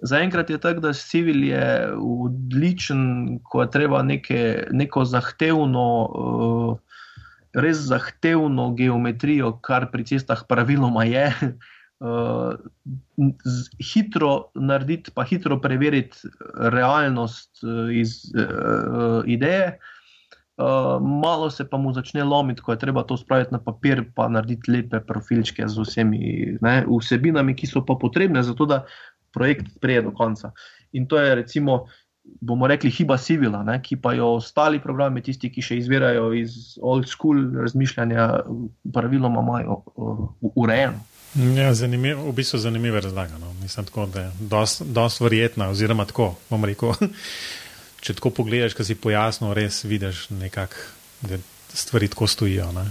[0.10, 7.08] Zaenkrat je tako, da civil je odličen, ko je treba neke, neko zahtevno, uh,
[7.54, 11.74] res zahtevno geometrijo, kar pri cestah praviloma je, uh,
[13.94, 16.30] hitro narediti, pa hitro preveriti
[16.70, 19.80] realnost uh, iz uh, ideje.
[20.58, 24.28] Uh, malo se pa mu začne lomiti, ko je treba to spraviti na papir, pa
[24.30, 28.86] narediti lepe profilčke z vsemi ne, vsebinami, ki so pa potrebne za to, da
[29.34, 30.52] projekt prije do konca.
[30.98, 31.86] In to je, recimo,
[32.42, 36.78] bomo rekli, hiba civila, ne, ki pa jo ostali programi, tisti, ki še izvirajo iz
[36.82, 38.28] old school razmišljanja,
[38.94, 41.17] praviloma imajo uh, urejeno.
[41.36, 43.54] Ja, zanimiv, v bistvu zanimivo razlagano.
[43.62, 44.32] Mislim, tako, da je
[44.80, 46.94] dosti verjetna, oziroma tako bom rekel.
[48.08, 50.76] če tako pogledaš, kaj si pojasnil, res vidiš, nekak,
[51.28, 51.40] da
[51.74, 52.70] stvari tako stojijo.
[52.72, 52.86] Ne?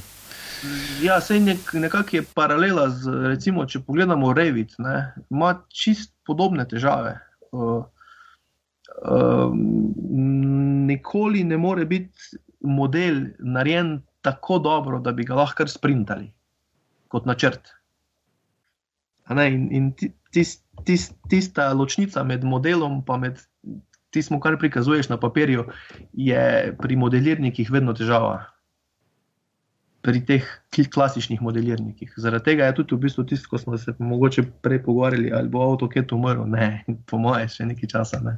[1.02, 4.96] Ja, se nek, nekako je paralela z, recimo, če pogledamo Revit, ne,
[5.30, 7.14] ima čist podobne težave.
[7.52, 7.84] Uh,
[9.02, 9.54] uh,
[10.90, 16.32] nikoli ne more biti model narejen tako dobro, da bi ga lahko sprintali
[17.08, 17.75] kot načrt.
[19.30, 19.92] In, in
[20.32, 23.34] tis, tis, tista ločnica med modelom in
[24.14, 25.66] tistim, kar prikazuješ na papirju,
[26.12, 28.56] je pri modelirnikih vedno težava
[30.06, 30.46] pri teh
[30.94, 32.12] klasičnih modelirnikih.
[32.16, 35.64] Zaradi tega je tudi v bistvu tisto, ko smo se mogoče prej pogovarjali, ali bo
[35.66, 36.44] avto kje umrl.
[36.46, 38.20] Ne, po mojem, še nekaj časa.
[38.22, 38.36] Ne.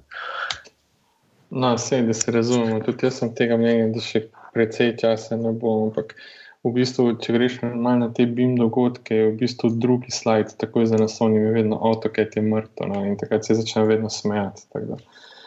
[1.50, 2.80] No, vse, da se razumemo.
[2.86, 4.24] Tudi jaz sem tega mnenja, da še
[4.56, 5.74] precej časa ne bo.
[5.90, 6.16] Ampak
[6.66, 10.86] v bistvu, če greš malo na te BIM dogodke, je v bistvu drugi slajd, tako
[10.86, 12.90] za nas oni, je vedno avto, ki je mrtev.
[12.90, 14.66] No, in takrat se začne vedno smejati.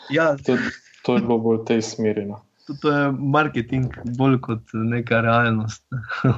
[0.10, 0.32] Ja.
[0.46, 0.56] To,
[1.06, 2.26] to je bilo bolj v tej smeri.
[2.30, 2.42] No
[2.82, 5.84] to je marketing bolj kot neka realnost.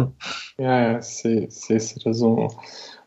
[0.65, 2.47] ja, ja se, se, se razumemo.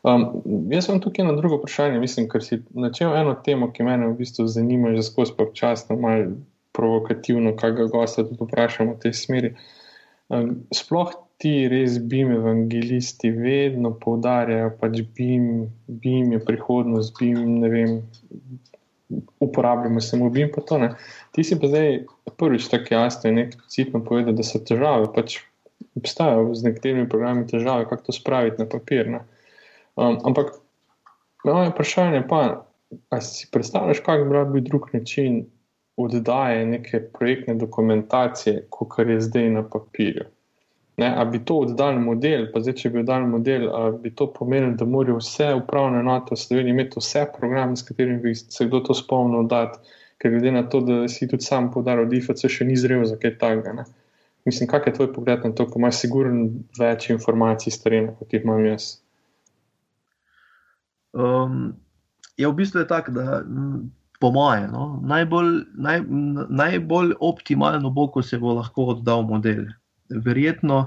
[0.03, 0.27] Um,
[0.71, 1.99] jaz sem tukaj na drugo vprašanje.
[1.99, 5.97] Mislim, ker si načel eno temo, ki me v bistvu zanima, že skozi pa občasno,
[5.99, 6.37] malo
[6.77, 9.55] provokativno, kaj ga gosta tudi vprašamo v tej smeri.
[10.29, 17.69] Um, sploh ti res bim evangelisti vedno poudarjajo, pač bim, bim je prihodnost, bim ne
[17.69, 17.91] vem
[19.39, 20.49] uporabljamo samo BIM.
[20.67, 20.79] To,
[21.31, 21.99] Ti si pa zdaj
[22.37, 25.07] prvič tako jasno in eksplicitno povedal, da so težave.
[25.15, 25.39] Pač
[25.97, 29.11] obstajajo z nekaterimi programi težave, kako to spraviti na papir.
[29.97, 30.57] Um, ampak
[31.45, 32.55] moje vprašanje pa je,
[33.09, 35.45] ali si predstavljaš, kako bi bil drug način
[35.97, 40.25] oddaje neke projektne dokumentacije, kot je zdaj na papirju.
[40.97, 43.67] Ne, a bi to oddal model, pa zdaj, če bi oddal model,
[44.01, 48.17] bi to pomenilo, da morajo vse upravne enote v Sloveniji imeti vse programe, s katerimi
[48.23, 52.09] bi se kdo to spomnil oddati, ker glede na to, da si tudi sam podaril,
[52.09, 53.85] da IFC še ni zrel za kaj takega.
[54.49, 56.49] Mislim, kak je tvoj pogled na to, ko imaš sigurno
[56.81, 58.91] več informacij s terena, kot jih imam jaz?
[61.13, 61.75] Um,
[62.33, 63.43] je ja, v bistvu tako, da
[64.17, 66.07] po moje, no, najbolj, naj,
[66.49, 69.67] najbolj optimalno bo, ko se bo lahko oddal model
[70.09, 70.79] verjetno,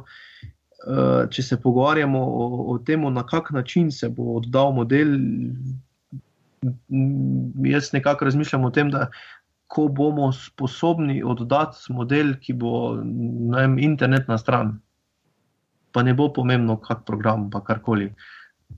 [0.87, 5.17] uh, če se pogovarjamo o, o tem, na kak način se bo oddal model,
[7.65, 9.09] jaz nekako razmišljam o tem, da
[9.71, 12.97] ko bomo sposobni oddati model, ki bo
[13.55, 14.75] vem, internetna stran,
[15.95, 18.11] pa ne bo pomembno, kak program, pa karkoli.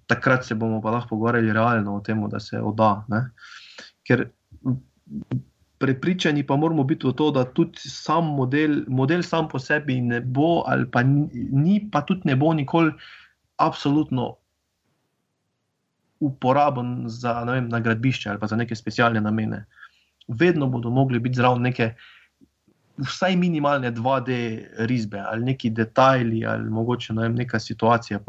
[0.09, 3.05] Takrat se bomo pa lahko pogovarjali realno o tem, da se odda.
[3.12, 3.24] Ne?
[4.05, 4.26] Ker
[5.82, 10.20] prepričani pa moramo biti v to, da tudi sam model, model sam po sebi ne
[10.20, 12.92] bo, ali pa ni, pa tudi ne bo nikoli
[13.58, 14.28] absolutno
[16.22, 19.64] uporaben za vem, gradbišče ali pa za neke specialne namene.
[20.28, 21.94] Vedno bodo mogli biti zraven neke.
[23.02, 24.36] Vsaj minimalne 2D
[24.86, 28.20] risbe ali neki detajli, ali mogoče ne vem, neka situacija.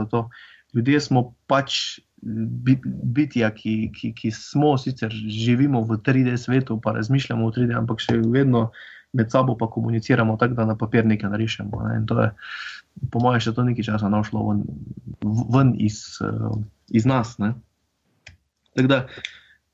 [0.73, 7.49] Ljudje smo pač bitja, ki, ki, ki smo sicer živimo v 3D svetu, pa razmišljamo
[7.49, 8.69] v 3D, ampak še vedno
[9.13, 11.81] med sabo pa komuniciramo tako, da na papir nekaj narišemo.
[11.83, 11.97] Ne?
[11.99, 12.29] In to je,
[13.11, 14.63] po mojem, še to nekaj časa našlo ven,
[15.53, 16.17] ven iz,
[16.89, 17.35] iz nas.
[17.43, 17.53] Ne?
[18.73, 19.01] Tako da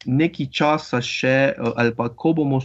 [0.10, 2.64] nekaj časa še, ali pa ko bomo,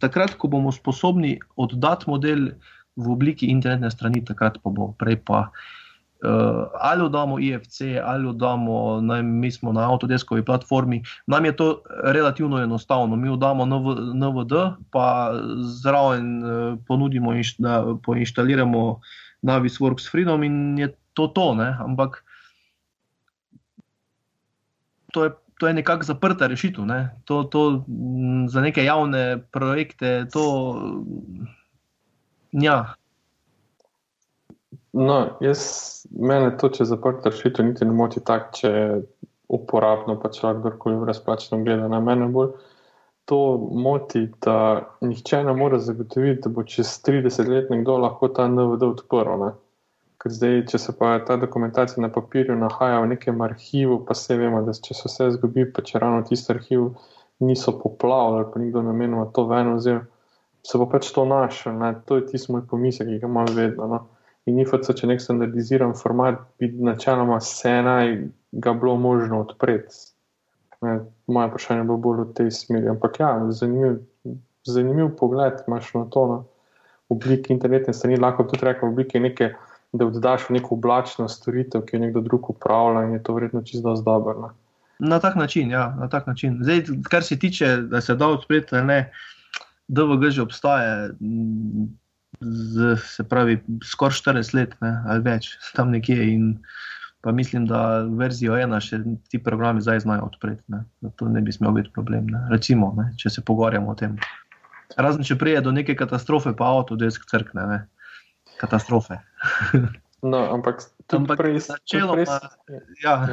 [0.00, 2.52] takrat, ko bomo sposobni oddati model
[2.96, 5.48] v obliki internetne strani, takrat pa bo, prej pa.
[5.50, 5.74] Uh,
[6.80, 11.02] ali oddamo IFC, ali oddamo, naj, mi smo na avtodeskovi platformi.
[11.26, 13.16] Nam je to relativno enostavno.
[13.16, 14.52] Mi oddamo NV, NVD,
[14.90, 15.32] pa
[15.82, 19.00] zraven uh, ponudimo, inš, da poinštaliramo
[19.42, 21.54] Navisworks Freedom in je to to.
[21.54, 21.76] Ne?
[21.80, 22.24] Ampak
[25.12, 26.86] to je, to je nekako zaprta rešitev.
[26.86, 27.10] Ne?
[27.24, 27.84] To, to
[28.48, 30.44] za neke javne projekte, to.
[32.52, 32.94] Ja,
[34.96, 35.60] No, jaz,
[36.08, 38.86] mene to, če zaprt rešitev, niti ne moti tako, če je
[39.52, 42.54] uporabno, pa če lahko kdorkoli brezplačno gleda na mene bolj.
[43.28, 44.56] To moti, da
[45.04, 49.36] nihče ne more zagotoviti, da bo čez 30 let nekdo lahko ta NVD odprl.
[49.42, 49.52] Ne?
[50.22, 54.38] Ker zdaj, če se pa ta dokumentacija na papirju nahaja v nekem arhivu, pa se
[54.40, 56.88] vemo, da če se vse zgubi, pa če ravno tisti arhiv
[57.44, 60.04] niso poplavili, pa nikdo namenoma to ven vzel,
[60.64, 61.76] se bo pač to našel.
[61.82, 61.98] Ne?
[62.08, 63.90] To je tisti moj pomislek, ki ga imam vedno.
[63.92, 64.06] No?
[64.46, 68.12] In IFC, če nek standardiziran format, bi načeloma vse naj
[68.62, 69.94] ga bilo možno odpreti.
[71.26, 72.90] Moje vprašanje bo bolj v tej smeri.
[72.92, 73.98] Ampak ja, zanimiv,
[74.68, 76.26] zanimiv pogled imaš na to.
[76.30, 76.38] No.
[77.06, 79.50] V obliki internetne strani lahko tudi rečeš, v obliki neke,
[79.96, 83.94] da oddaš neko oblačno storitev, ki jo nekdo drug upravlja in je to vredno čisto
[84.04, 84.34] dobro.
[84.40, 84.50] No.
[84.98, 86.58] Na tak način, ja, na tak način.
[86.62, 89.10] Zdaj, kar se tiče, da se da odpreti, ne.
[89.88, 91.10] DVG že obstaja,
[92.40, 96.18] z, se pravi, skoraj 40 let ne, ali več, tam nekje.
[96.34, 96.48] In
[97.24, 100.62] pa mislim, da verzijo ena še ti programi zdaj znajo odpreti.
[100.72, 100.84] Ne.
[101.18, 102.30] To ne bi smel biti problem.
[102.30, 102.46] Ne.
[102.52, 104.18] Recimo, ne, če se pogovarjamo o tem.
[104.96, 107.66] Razen če prije do neke katastrofe, pa avto desk crkne.
[107.72, 107.84] Ne.
[108.60, 109.20] Katastrofe.
[110.24, 110.80] No, ampak
[111.12, 113.28] ampak prej, načeloma, prej, ja,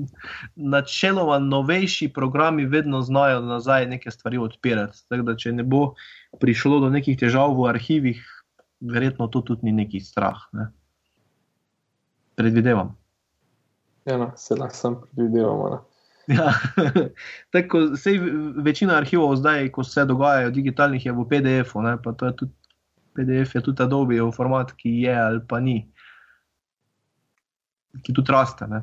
[0.74, 4.98] načeloma novejši programi vedno znajo nazaj neke stvari odpirati.
[5.08, 5.94] Tako da, če ne bo
[6.42, 8.20] prišlo do nekih težav v arhivih,
[8.92, 10.36] verjetno to tudi ni neki strah.
[10.52, 10.68] Ne.
[12.34, 12.96] Predvidevam.
[14.04, 15.68] ja, no, se lahko sam predvidevamo.
[15.68, 15.84] No.
[16.26, 16.52] Ja.
[17.52, 18.18] Tako, sej,
[18.56, 21.82] večina arhivov zdaj, ko se dogajajo digitalnih, je v PDF-u.
[21.82, 22.52] ne, je tudi-
[23.14, 25.92] PDF je tudi Adobe format, ki je ali pa ni,
[28.02, 28.66] ki tudi raste.
[28.66, 28.82] Ne.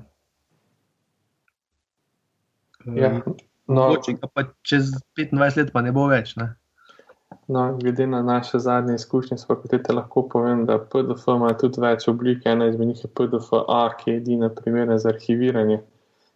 [2.95, 3.35] Ja, no,
[3.67, 6.35] Mogoče ga pa čez 25 let pa ne bo več.
[6.35, 6.55] Ne.
[7.47, 12.07] No, glede na naše zadnje izkušnje s fakultete, lahko povem, da PDF ima tudi več
[12.07, 12.45] oblik.
[12.45, 15.79] Ena izmed njih je PDF-A, ki je edina primerna za arhiviranje.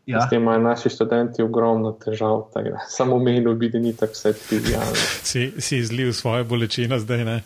[0.05, 0.21] Ja.
[0.21, 2.43] S tem imajo naši študenti ogromno težav.
[2.87, 5.05] Samo omenil bi, da ni tako vse trivialno.
[5.29, 7.41] Si, si izlil svojo bolečino zdaj, ne?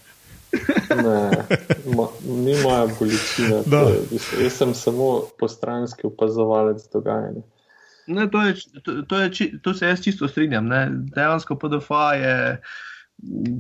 [0.90, 1.46] Ne,
[1.96, 3.62] mo, ni moja bolečina.
[3.66, 3.86] Da.
[3.86, 7.42] to Jaz sem samo postranski opazovalec dogajanja.
[8.08, 10.68] Ne, to, je, to, to, je, to se jaz čisto strinjam.
[10.68, 10.88] Ne.
[11.16, 12.62] Dejansko PDF je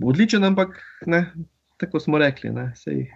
[0.03, 1.33] odličen, ampak ne,
[1.77, 2.51] tako smo rekli.
[2.53, 3.07] Ne, sej.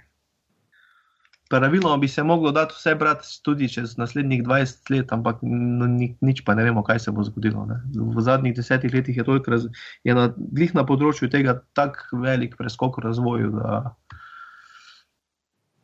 [1.49, 6.15] Pravilno bi se moglo dati vse brati tudi čez naslednjih 20 let, ampak no, ni,
[6.21, 7.65] nič pa ne vemo, kaj se bo zgodilo.
[7.69, 7.77] Ne.
[7.93, 9.67] V zadnjih desetih letih je, toliko raz,
[10.03, 10.32] je na,
[10.73, 13.93] na področju tega tako velik preskok v razvoju, da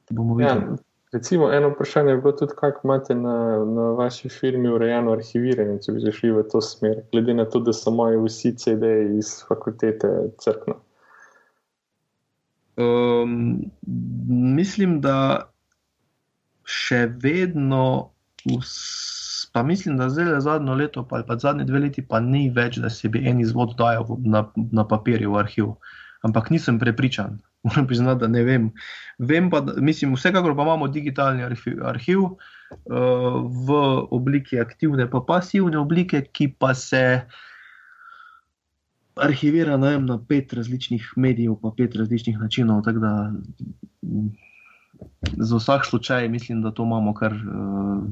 [0.10, 0.80] bomo Ja, videli.
[1.12, 5.96] Recimo, eno vprašanje je bilo tudi, kako imate na, na vaši firmi urejeno arhiviranje, če
[5.96, 10.12] bi zašli v to smer, glede na to, da so moji vsi CD-ji iz fakultete
[10.40, 10.78] crkno.
[12.80, 13.72] Um,
[14.56, 15.50] mislim, da
[16.64, 18.12] še vedno,
[18.46, 22.78] vs, pa mislim, da zdaj zadnjo leto, pa, pa zadnje dve leti, pa ni več,
[22.78, 25.74] da se bi en izvod dajal na, na papirju v arhiv.
[26.24, 27.40] Ampak nisem prepričan.
[27.64, 28.72] Moram priznati, da ne vem.
[29.20, 32.38] Vem pa, da, mislim, vsekakor pa imamo digitalni arhiv, arhiv uh,
[33.68, 33.80] v
[34.16, 37.22] obliki aktivne, pa pasivne oblike, ki pa se
[39.20, 42.82] arhivira vem, na pet različnih medijev, pa pet različnih načinov.
[42.86, 43.12] Tako da
[44.04, 44.30] mm,
[45.38, 48.04] za vsak slučaj mislim, da to imamo kar uh,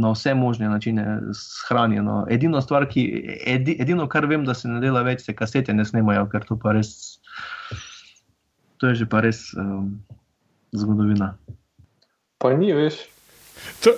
[0.00, 2.26] na vse možne načine shranjeno.
[2.30, 3.04] Edino, stvar, ki,
[3.46, 6.56] edi, edino, kar vem, da se ne dela več, se kasete ne snemajo, ker to
[6.56, 7.18] pa res.
[8.78, 9.98] To je že pa res um,
[10.72, 11.34] zgodovina.
[12.38, 13.02] Pa ni, veš,
[13.82, 13.90] To...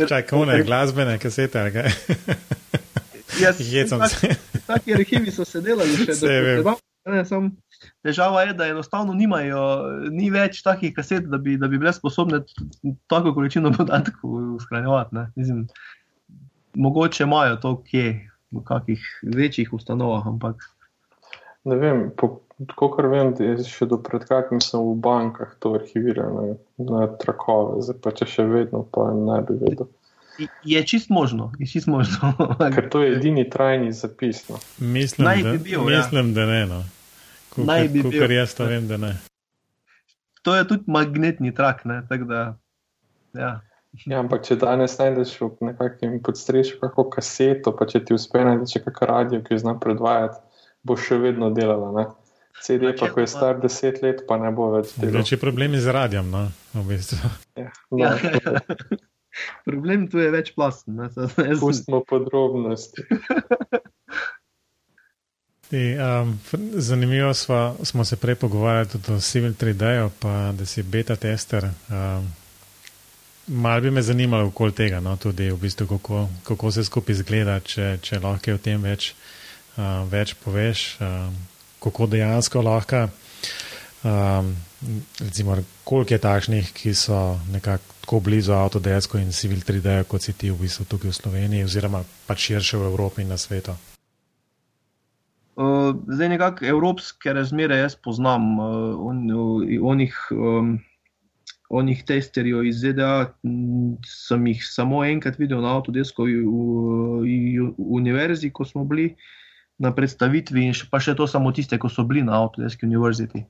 [0.08, 1.90] Čakaj, one glasbene kasete, kaj?
[3.42, 4.34] Jaz, Hecam se.
[4.70, 6.62] Taki arhivi so se delali še Saj vem.
[6.64, 6.74] do
[7.06, 7.40] tega.
[8.04, 9.60] Težava je, da enostavno nimajo
[10.12, 12.42] ni več takih kaset, da bi, da bi bile sposobne
[13.08, 15.14] tako količino podatkov shranjevati.
[15.16, 15.24] ne.
[15.36, 15.64] Mislim,
[16.76, 20.56] Mogoče imajo to kje, v kakih večjih ustanovah, ampak
[21.64, 22.02] ne vem,
[22.76, 26.44] kot vem, da je še do pred kratkim sem v bankah to arhiviral na,
[26.90, 29.88] na trakove, zdaj pa če še vedno, pa ne bi vedel.
[30.64, 31.52] je čist možno.
[31.58, 32.32] Je čist možno.
[32.74, 34.46] Ker to je edini trajni zapis.
[34.48, 34.60] No.
[34.78, 35.98] Mislim, Naj da, bi bil, ja.
[35.98, 36.66] mislim da ne.
[36.66, 36.84] No.
[37.50, 38.12] Kukor, Naj bi bil.
[38.12, 39.16] kukor jaz to vem, da ne.
[40.42, 41.84] to je tudi magnetni trak.
[41.84, 42.44] Ne, tako da,
[43.34, 43.60] ja.
[44.06, 48.76] Ja, ampak če danes najdeš v nekakšnem podstrešju kako kaseto, pa če ti uspe najti
[48.76, 50.38] še kakšno radio, ki jo znam predvajati,
[50.82, 51.92] bo še vedno delala.
[51.96, 52.06] Ne?
[52.60, 55.22] CD pa, ko je star deset let, pa ne bo več delal.
[55.22, 56.42] Več je problemi z radijom, no,
[56.76, 57.30] v bistvu.
[57.56, 58.12] Ja, no, Ja.
[59.64, 60.98] Problem tu je večplasten.
[61.60, 63.04] Pustimo podrobnosti.
[65.70, 66.32] Ti, um,
[66.74, 71.70] zanimivo sva, smo se prej pogovarjali tudi o Civil 3D, pa da si beta tester.
[71.88, 72.26] Um,
[73.62, 77.60] Mal bi me zanimalo okoli tega, no, tudi v bistvu, kako, kako se skupaj izgleda,
[77.60, 79.39] če, če lahko o tem več, uh,
[80.10, 81.36] več poveš, um,
[81.82, 83.06] kako dejansko lahko.
[84.04, 84.56] Um,
[85.20, 90.32] recimo, koliko je takšnih, ki so nekako tako blizu Autodesku in Civil 3D, kot si
[90.32, 93.70] ti v bistvu tukaj v Sloveniji, oziroma pač širše v Evropi in na svetu.
[95.54, 99.62] Uh, zdaj, nekako evropske razmere jaz poznam, uh, on, uh,
[99.92, 100.80] onih, um,
[101.70, 103.30] onih testerjev iz ZDA.
[104.02, 109.12] Sem jih samo enkrat videl na Autodesku v, v, v univerzi, ko smo bili
[109.80, 113.46] na predstavitvi, in še, pa še to samo tiste, ko so bili na Autodesk University.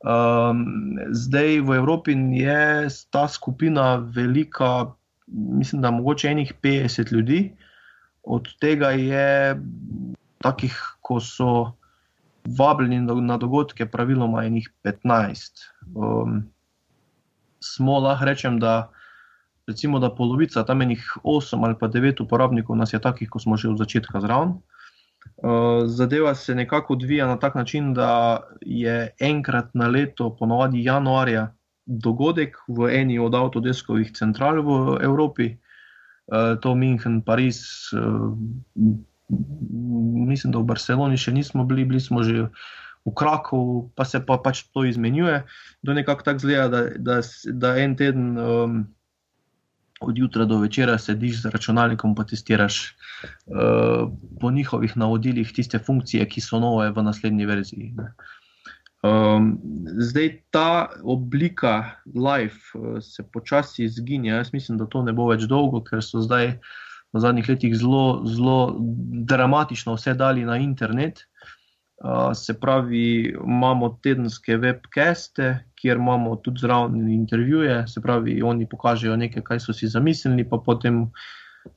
[0.00, 4.94] Um, zdaj v Evropi je ta skupina velika,
[5.28, 7.40] mislim, da mogoče enih 50 ljudi,
[8.24, 9.58] od tega je
[10.44, 11.74] takih, ko so
[12.58, 15.68] vabljeni na dogodke, praviloma je njih 15.
[15.94, 16.46] Um,
[17.60, 18.90] smo lahko rečem, da
[19.68, 23.38] recimo, da polovica, tam je njih 8 ali pa 9 uporabnikov, nas je takih, ko
[23.38, 24.56] smo že od začetka zraven.
[25.36, 31.54] Uh, zadeva se nekako odvija na tak način, da je enkrat na leto, ponovadi januarja,
[31.86, 35.56] dogodek v eni od avtodeskovih central v Evropi,
[36.26, 37.62] uh, to München, Pariz,
[37.92, 38.34] uh,
[40.28, 42.48] mislim, da v Barceloni še nismo bili, bili smo že
[43.06, 45.44] v Krakovu, pa se pa pač to izmenjuje.
[45.86, 47.20] To nekako tako zgleda, da, da,
[47.52, 48.38] da en teden.
[48.38, 48.86] Um,
[50.00, 52.94] Od jutra do večera sediš z računalnikom in testiraš
[53.46, 54.08] uh,
[54.40, 57.94] po njihovih navodilih tiste funkcije, ki so nove v naslednji verziji.
[59.02, 59.58] Um,
[59.98, 64.36] zdaj ta oblika live uh, se počasi izginja.
[64.36, 66.58] Jaz mislim, da to ne bo več dolgo, ker so zdaj
[67.12, 68.76] v zadnjih letih zelo, zelo
[69.26, 71.24] dramatično vse dali na internet.
[71.98, 79.16] Uh, se pravi, imamo tedenske webcaste, kjer imamo tudi zraven intervjuje, se pravi, oni pokažejo
[79.16, 81.08] nekaj, kaj so si zamislili, pa potem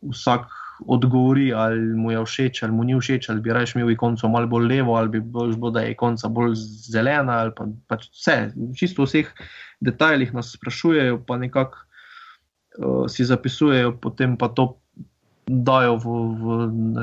[0.02, 0.46] vsak
[0.86, 4.48] odgovori, ali mu je všeč, ali mu ni všeč, ali bi raje imel ikonco malo
[4.48, 6.54] bolj levo, ali bi bolj bilo, da je ikonca bolj
[6.92, 8.38] zelena, ali pa, pač vse,
[8.78, 9.34] čisto v vseh
[9.82, 14.81] detajlih nas sprašujejo, pa nekako uh, si zapisujejo, potem pa to
[15.52, 16.46] dajo v, v,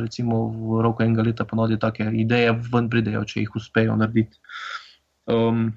[0.03, 4.41] recimo, v roko enega leta, ponudi take ideje, ven pridejo, če jih uspejo narediti.
[5.29, 5.73] Um,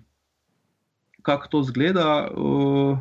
[1.21, 2.09] kako to zgleda?
[2.31, 2.99] Uh,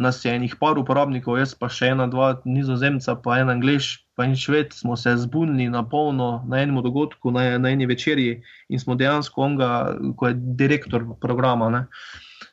[0.00, 4.24] nas je enih par uporabnikov, jaz pa še ena, dva nizozemca, pa en angliš, pa
[4.24, 8.80] en šved, smo se zbunili na polno na enem dogodku, na, na eni večerji in
[8.80, 9.68] smo dejansko onga,
[10.16, 11.68] ko je direktor programa.
[11.74, 11.82] Ne,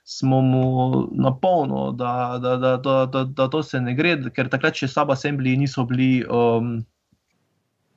[0.10, 4.48] smo mu na polno, da, da, da, da, da, da to se ne gre, ker
[4.48, 6.22] takrat še subassembli niso bili.
[6.32, 6.80] Um,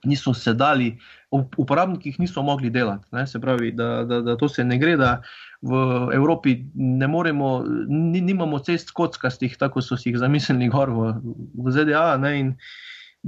[0.00, 0.94] Niso se dali,
[1.30, 3.04] uporabniki niso mogli delati.
[3.12, 3.26] Ne?
[3.28, 5.10] Se pravi, da, da, da to se ne gre, da
[5.60, 5.76] v
[6.16, 7.50] Evropi ne moremo,
[7.84, 11.12] ni, nimamo cest kockastih, tako so si jih zamislili gor v,
[11.52, 12.16] v ZDA.
[12.24, 12.32] Ne?
[12.38, 12.54] In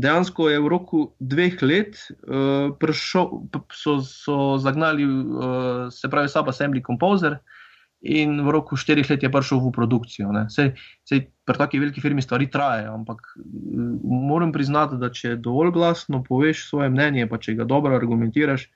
[0.00, 3.42] dejansko je v roku dveh let uh, prišel,
[3.76, 7.61] so, so zagnali, uh, se pravi, subassembly composer, uh,
[8.02, 10.34] in v roku štirih let je prišel v produkcijo.
[10.50, 10.74] Sej,
[11.06, 16.22] sej pri taki veliki firmi stvari trajajo, ampak mm, moram priznati, da če dovolj glasno
[16.26, 18.66] poveš svoje mnenje, pa če ga dobro argumentiraš,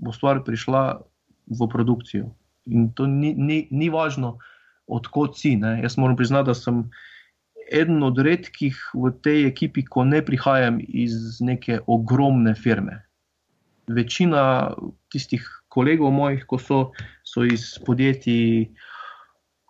[0.00, 1.04] bo stvar prišla
[1.52, 2.32] v produkcijo.
[2.72, 4.38] In to ni, ni, ni važno,
[4.88, 5.56] odkot si.
[5.60, 5.80] Ne?
[5.84, 6.88] Jaz moram priznati, da sem.
[7.70, 12.96] Eden od redkih v tej ekipi, ko ne prihajam iz neke ogromne firme.
[13.86, 14.74] Večina
[15.06, 16.80] tistih kolegov mojih, ko so,
[17.24, 18.70] so iz podjetij,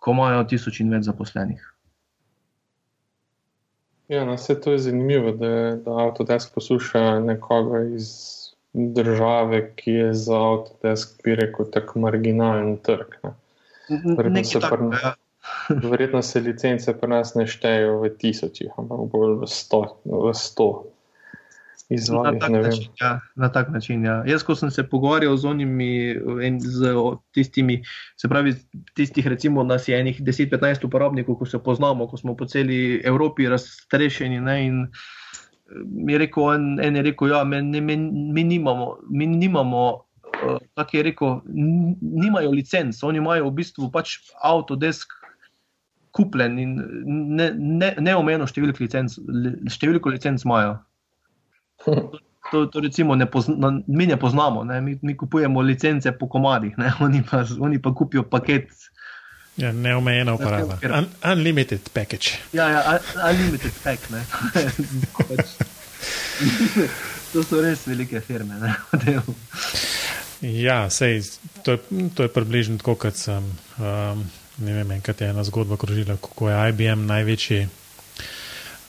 [0.01, 1.61] ko imajo tisoč in več zaposlenih.
[4.11, 8.09] Ja, no, vse to je zanimivo, da, da Autodesk posluša nekoga iz
[8.73, 13.15] države, ki je za Autodesk, bi rekel, tako marginalen trg.
[13.23, 13.35] Ne.
[14.17, 14.97] Verjetno, se tak, pr...
[15.03, 15.13] ja.
[15.91, 19.81] verjetno se licence pri nas ne štejejo v tisočih, ampak bolj v sto.
[20.05, 20.67] V sto
[21.93, 22.51] izvajati.
[22.51, 22.59] Na,
[23.01, 24.05] ja, na tak način.
[24.05, 24.23] Ja.
[24.27, 26.15] Jaz, ko sem se pogovarjal z onimi,
[26.59, 26.93] z
[27.31, 27.81] tistimi,
[28.17, 28.53] se pravi,
[28.95, 33.49] tistih, recimo, nas je enih 10-15 uporabnikov, ko se poznamo, ko smo po celi Evropi
[33.49, 34.39] raztrešeni.
[34.39, 38.97] Ne, in eh, mi je rekel, en, en je rekel, ja, mi, mi, mi nimamo.
[39.09, 40.05] Mi nimamo
[40.73, 41.39] Tako je rekel,
[42.01, 45.13] nimajo licenc, oni imajo v bistvu pač avtodesk
[46.11, 46.71] kupljen in
[47.37, 49.15] ne, ne, ne omenjeno številko licenc,
[49.71, 50.79] številko licenc imajo.
[52.51, 54.81] To, to recimo ne pozna, mi ne poznamo, ne?
[54.81, 56.73] Mi, mi kupujemo licence po komadih,
[57.05, 58.67] oni pa, oni pa kupijo paket.
[59.57, 60.77] Ja, neomejena uporaba.
[60.83, 62.29] Un, unlimited package.
[62.53, 64.01] Ja, ja unlimited pack.
[67.33, 68.55] to so res velike firme.
[68.59, 68.75] Ne,
[70.41, 71.21] ja, sej,
[71.63, 73.45] to, je, to je približno tako, kot sem.
[73.77, 74.25] Um,
[74.57, 77.67] ne vem, enkrat je ena zgodba krožila, kako je IBM največji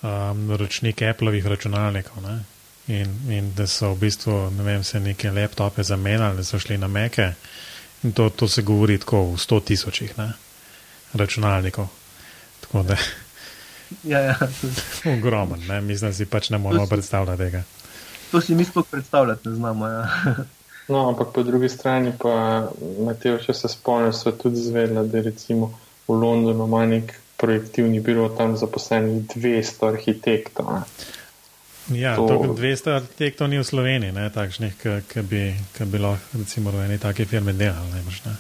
[0.03, 2.23] um, naročnik Appleovih računalnikov.
[2.23, 2.41] Ne?
[2.87, 6.79] In, in da so v bistvu ne vem, se neke laptope zamenjali, da so šli
[6.79, 7.33] na meke.
[8.03, 10.15] In to, to se govori tako v sto tisočih
[11.13, 11.87] računalnikov.
[12.61, 12.97] Tako da
[14.13, 14.37] ja, ja.
[15.19, 15.81] Ogromen, ne?
[15.81, 17.63] mislim, da si pač ne moramo predstavljati tega.
[18.31, 19.89] To si mi sploh predstavljati ne znamo.
[19.89, 20.09] Ja.
[20.89, 22.69] No, ampak po drugi strani pa,
[23.07, 25.71] Mateo, če se spomnim, so tudi zvedla, da recimo
[26.09, 30.73] v Londonu ima nek projektivni biro tam zaposlenih 200 arhitektov.
[30.75, 30.83] Ne.
[31.91, 32.55] Ja, to...
[32.55, 34.79] 200 arhitektov ni v Sloveniji, ne, takšnih,
[35.11, 35.51] ki bi,
[35.91, 37.91] bi lahko recimo v eni taki firmi delali.
[37.91, 38.37] Ne,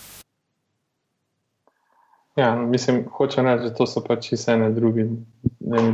[2.36, 5.08] ja, mislim, hoče reči, da to so pač vse ene druge,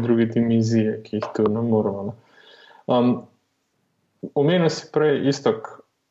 [0.03, 2.15] druge dimenzije, ki jih tu ne moramo.
[2.87, 3.27] Um,
[4.35, 5.55] Omenil si prej isto,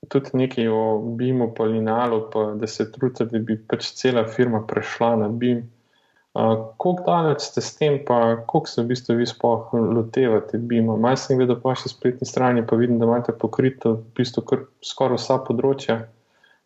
[0.08, 4.64] tudi nekaj o BIM-u, pa Linalu, pa da se trudite, da bi pač cela firma
[4.68, 5.66] prešla na BIM.
[6.38, 10.94] Kako daleč ste s tem, pa kako se v bistvu vi sploh lotevate BIM-a?
[11.02, 14.44] Malo sem videl po vaši spletni strani, pa vidim, da imate pokrito v bistvu
[14.86, 15.98] skoraj vsa področja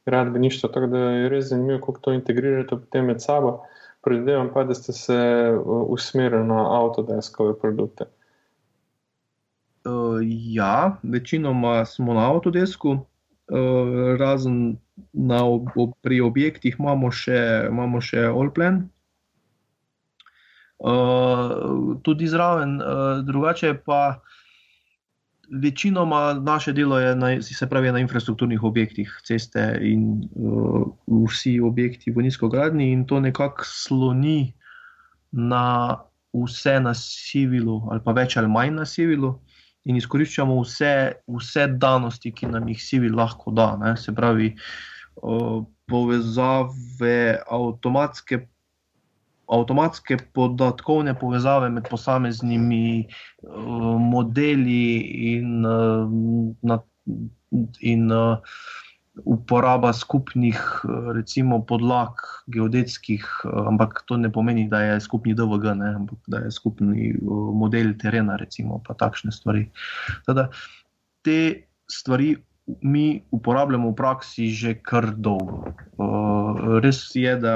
[0.09, 3.61] gradbeništva, tako da je res zanimivo, kako to integrirate potem med sabo.
[4.03, 5.17] Predvidevam pa, da ste se
[5.63, 8.09] usmerili na avtodeskove produkte.
[9.85, 10.19] Uh,
[10.51, 14.77] ja, večinoma smo na avtodesku, uh, razen
[15.13, 18.89] na ob, ob, pri objektih imamo še, imamo še Allplan.
[20.81, 24.19] Uh, tudi zraven, uh, drugače pa
[25.61, 30.87] večinoma naše delo je na, se pravi, na infrastrukturnih objektih, ceste in uh,
[31.27, 34.53] vsi objekti v nizkogradni, in to nekako sloni
[35.31, 35.97] na
[36.33, 39.35] vse na civilu, ali pa več ali manj na civilu,
[39.85, 40.93] in izkoriščamo vse,
[41.27, 43.75] vse danosti, ki nam jih civil lahko da.
[43.77, 43.93] Ne?
[43.97, 44.55] Se pravi,
[45.21, 45.61] uh,
[45.91, 48.47] povezave, avtomatske
[49.51, 53.07] avtomatske podatkovne povezave med posameznimi
[53.43, 54.83] uh, modeli
[55.35, 56.07] in, uh,
[56.61, 56.79] na,
[57.79, 58.37] in uh,
[59.27, 60.59] uporaba skupnih,
[61.13, 63.25] recimo, podlag geodetskih,
[63.67, 67.91] ampak to ne pomeni, da je skupni DVG, ne, ampak da je skupni uh, model
[67.99, 69.67] terena, recimo, pa takšne stvari.
[70.27, 70.47] Tada,
[71.25, 72.37] te stvari.
[72.85, 75.73] Mi uporabljamo v praksi že kar dolgo.
[76.79, 77.55] Res je, da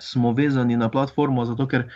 [0.00, 1.88] smo vezani na platformo, zato ker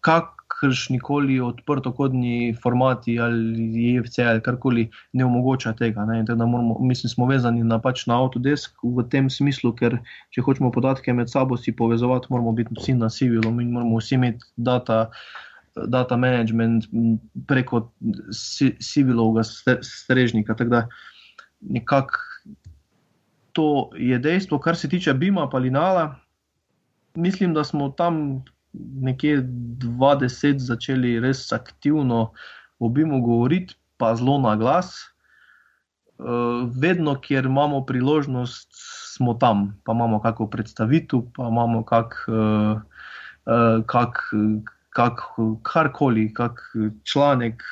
[0.00, 6.04] kakršni koli odprtokodni formati ali EFC ali karkoli ne omogoča tega.
[6.04, 6.24] Ne?
[6.28, 9.98] Moramo, mislim, smo vezani na, pač na Autodesk v tem smislu, ker
[10.34, 14.14] če hočemo podatke med sabo si povezovati, moramo biti vsi na civilu in moramo vsi
[14.20, 15.08] imeti data.
[15.76, 16.86] Data management
[17.44, 17.82] preko
[18.80, 19.42] civilovega
[19.84, 20.54] strežnika.
[20.56, 20.78] Tako da,
[21.60, 22.16] nekako
[23.52, 23.66] to
[24.00, 26.14] je dejstvo, kar se tiče Bima, pa Linala
[27.16, 28.44] mislim, da smo tam
[29.00, 32.32] nekje 20 začeli res aktivno
[32.78, 34.96] obimo govoriti, pa zelo na glas.
[36.18, 38.68] Uh, vedno, kjer imamo priložnost,
[39.16, 42.80] smo tam, pa imamo kakšno predstavitev, pa imamo kak, uh,
[43.46, 44.22] uh, kak,
[44.96, 45.20] kak,
[45.62, 46.60] karkoli, kak
[47.04, 47.62] članek.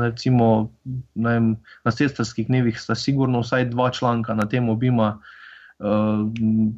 [0.00, 0.70] Recimo,
[1.14, 1.54] vem,
[1.84, 5.18] na cestarskih dnevih sta sigurno vsaj dva članka na tem obima.
[5.78, 6.30] Uh,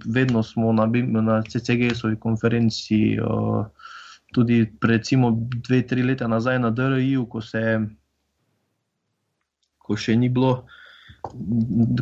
[0.06, 0.86] vedno smo na,
[1.20, 3.66] na CCG-sovi konferenci, uh,
[4.32, 5.30] tudi recimo
[5.68, 7.40] dve, tri leta nazaj na DRI-ju, ko,
[9.78, 10.64] ko še ni bilo.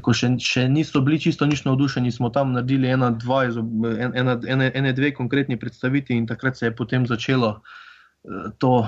[0.04, 4.70] Ko še, še niso bili čisto nič navdušeni, smo tam naredili ena, dva, ena, ena,
[4.70, 8.84] ene, dve konkretni predstavitvi, in takrat se je potem začelo uh, to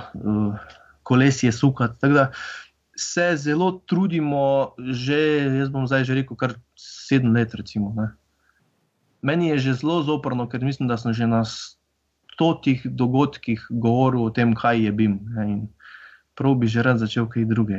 [1.02, 1.98] kolesje sukati.
[2.00, 2.30] Tako da
[2.96, 7.54] se zelo trudimo, že jaz bom zdaj že rekel, kar sedem let.
[7.54, 7.92] Recimo,
[9.22, 11.44] Meni je že zelo zoprno, ker mislim, da sem že na
[12.36, 15.20] stotih dogodkih govoril o tem, kaj je BIM.
[16.36, 17.74] Prav bi že rad začel kaj druge.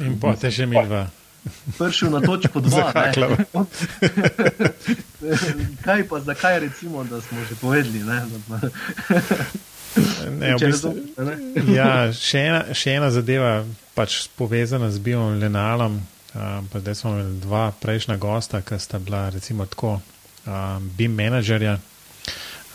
[0.00, 1.06] In pa te že mi dva.
[1.78, 2.92] Prišel na točko dva.
[5.86, 8.02] kaj pa, zakaj recimo, da smo že povedali?
[10.36, 10.90] Ne, v bistvu,
[11.72, 13.64] ja, še, ena, še ena zadeva,
[13.96, 15.96] pač povezana z BIM-om Lenalom,
[16.36, 20.00] Um, zdaj smo imeli dva prejšnja gosta, ki sta bila recimo tako
[20.46, 21.78] um, BIM menedžerja.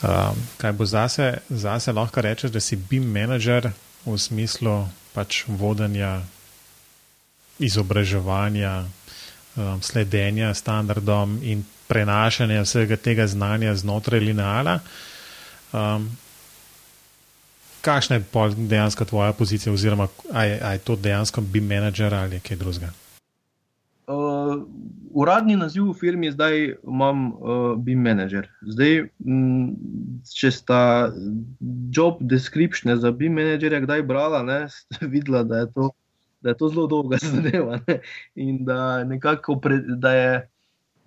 [0.01, 3.69] Um, kaj bo zase, zase lahko rečeš, da si BIM menedžer
[4.05, 6.23] v smislu pač vodenja,
[7.59, 14.79] izobraževanja, um, sledenja standardom in prenašanja vsega tega znanja znotraj lineala.
[15.69, 16.09] Um,
[17.81, 18.23] kakšna je
[18.57, 22.91] dejansko tvoja pozicija, oziroma je, je to dejansko BIM menedžer ali kaj drugega?
[24.11, 24.63] Uh,
[25.13, 28.47] uradni naziv v firmi zdaj imam uh, BIM manager.
[28.67, 29.75] Zdaj, m,
[30.35, 30.81] če sta
[31.95, 35.91] job description za BIM managerja kdaj brala, ne, ste videla, da je to,
[36.41, 37.79] da je to zelo dolga zadeva.
[38.35, 39.61] In da, nekako,
[39.95, 40.33] da je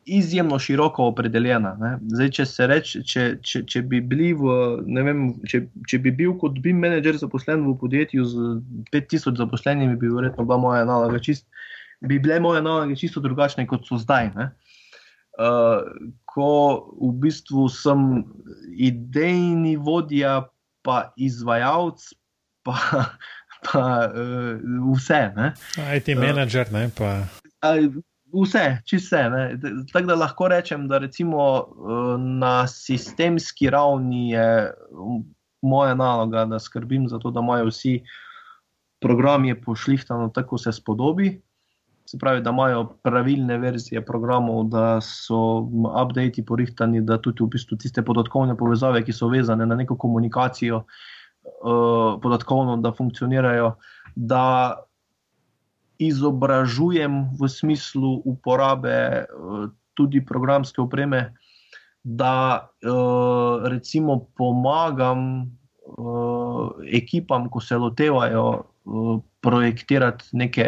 [0.06, 1.74] izjemno široko opredeljena.
[2.12, 4.00] Zdaj, če, reč, če, če, če, bi
[4.36, 8.48] v, vem, če, če bi bil kot BIM menedžer zaposlen v podjetju z
[8.92, 11.46] 5000 zaposlenimi, bi verjetno bila moja naloga čist,
[12.04, 14.32] bi bile moje naloge čisto drugačne kot so zdaj.
[15.34, 15.82] Uh,
[16.30, 16.50] ko
[17.00, 18.22] v bistvu sem
[18.70, 20.44] idejni vodja,
[20.86, 22.04] pa izvajalec,
[22.62, 22.76] pa,
[23.66, 24.60] pa uh,
[24.94, 25.22] vse.
[25.82, 27.24] Aj ti menedžer, ne pa.
[27.64, 28.02] Uh,
[28.42, 29.22] vse, vse.
[29.92, 34.72] Tako da lahko rečem, da recimo eh, na sistemski ravni je
[35.62, 38.02] moja naloga, da skrbim za to, da imajo vsi
[39.00, 41.40] programi pošlihtano tako, se spodobi.
[42.06, 45.58] Se pravi, da imajo pravilne verzije programov, da so
[46.02, 50.82] updati porihtani, da tudi v bistvu tiste podatkovne povezave, ki so vezane na neko komunikacijo,
[50.84, 53.72] uh, podatkovno, da funkcionirajo,
[54.14, 54.44] da
[55.98, 59.26] izobražujem v smislu uporabe eh,
[59.94, 61.34] tudi programske opreme,
[62.04, 68.64] da eh, recimo pomagam eh, ekipam, ko se lotevajo
[69.40, 70.66] projektirati neke.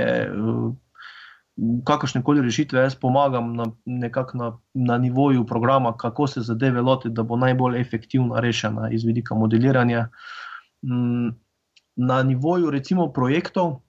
[1.89, 7.23] Kakršne koli rešitve, jaz pomagam na, na, na nivoju programa, kako se zadeve loti, da
[7.23, 10.09] bo najbolj efektivno rešena iz vidika modeliranja.
[10.85, 11.33] Mm,
[11.97, 13.81] na nivoju, recimo, projektov,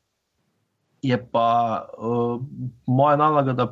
[1.02, 1.50] je pa
[1.98, 2.42] uh,
[2.88, 3.68] moja naloga, da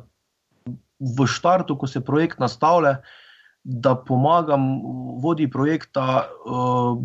[1.00, 3.00] v štartu, ko se projekt nastavlja,
[3.64, 4.68] da pomagam
[5.22, 6.98] vodji projekta uh,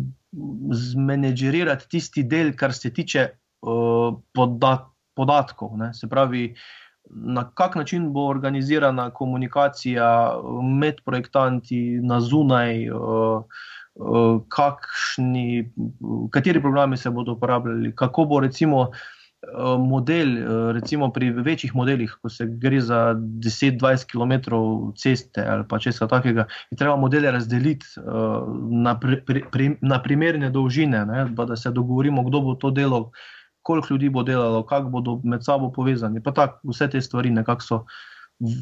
[0.72, 5.74] zmenedžerirati tisti del, kar se tiče uh, podat podatkov.
[5.76, 5.90] Ne?
[5.94, 6.54] Se pravi,
[7.10, 10.06] na kak način bo organizirana komunikacija
[10.80, 12.90] med projektanti na zunaj.
[12.90, 13.44] Uh,
[14.48, 15.68] Kakšni,
[16.32, 19.21] kateri programi se bodo uporabljali, kako bo recimo uh, Eh,
[19.78, 24.54] model, eh, recimo pri večjih modelih, ko se gre za 10-20 km
[24.96, 28.02] ceste ali pa česa takega, je treba modele razdeliti eh,
[28.70, 33.10] na, pri, pri, na primerne dolžine, ne, da se dogovorimo, kdo bo to delal,
[33.62, 36.22] koliko ljudi bo delalo, kako bodo med sabo povezani.
[36.22, 37.84] Pa tako, vse te stvari nekako so.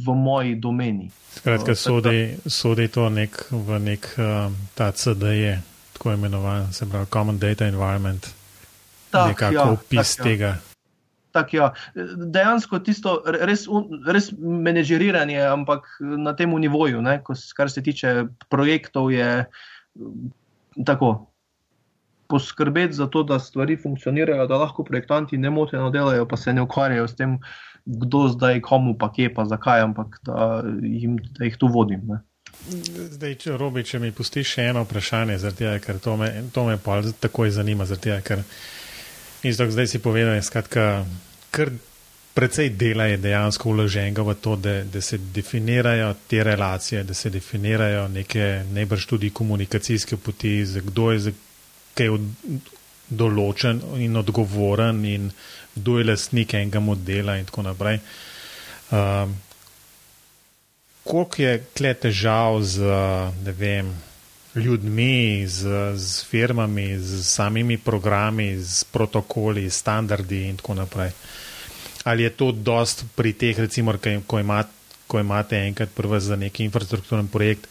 [0.04, 1.10] V moji domeni.
[1.32, 5.56] Skratka, sodi, sodi to nek, v nek um, ta CDE,
[5.92, 8.26] tako imenovan, se pravi Common Data Environment.
[9.10, 10.24] Tak, nekako ja, opis tak, ja.
[10.24, 10.56] tega.
[11.32, 11.70] Tak, ja.
[11.94, 13.66] Dejansko tisto res,
[14.06, 17.20] res menedžeriranje, ampak na tem nivoju, ne,
[17.56, 18.14] kar se tiče
[18.50, 19.44] projektov, je
[20.86, 21.26] tako.
[22.30, 26.62] Poskrbeti za to, da stvari funkcionirajo, da lahko projektanti ne moteno delajo, pa se ne
[26.62, 27.38] ukvarjajo s tem,
[27.84, 32.04] kdo zdaj komu pa kje, pa zakaj, ampak da, jim, da jih tu vodim.
[32.06, 32.20] Ne.
[32.70, 36.76] Zdaj, če, Robi, če mi pustiš še eno vprašanje, tega, ker to me, to me
[37.20, 37.86] takoj zanima.
[37.90, 38.44] Tega, ker
[39.42, 41.04] Isto, zdaj si povedal, da
[41.50, 41.70] kar
[42.34, 47.30] precej dela je dejansko vloženega v to, da, da se definirajo te relacije, da se
[47.30, 51.32] definirajo neke najbrž tudi komunikacijske poti, za kdo je za
[51.94, 52.28] kaj od,
[53.10, 55.30] določen in odgovoren in
[55.74, 57.98] kdo je lastnik enega modela in tako naprej.
[58.90, 59.34] Um,
[61.02, 62.86] koliko je kle težav z,
[63.42, 63.90] ne vem,
[64.54, 71.10] ljudmi, z, z firmami, z samimi programi, z protokoli, standardi in tako naprej.
[72.04, 73.94] Ali je to dost pri teh, recimo,
[74.26, 74.68] ko, imat,
[75.06, 77.68] ko imate enkrat prvo za neki infrastrukturni projekt,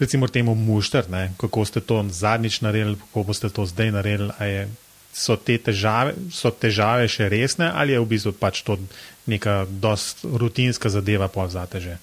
[0.00, 4.68] recimo temu mušter, ne, kako ste to zadnjič naredili, kako boste to zdaj naredili, je,
[5.12, 8.78] so te težave, so težave še resne ali je v bistvu pač to
[9.26, 11.94] neka dost rutinska zadeva pa vzate že?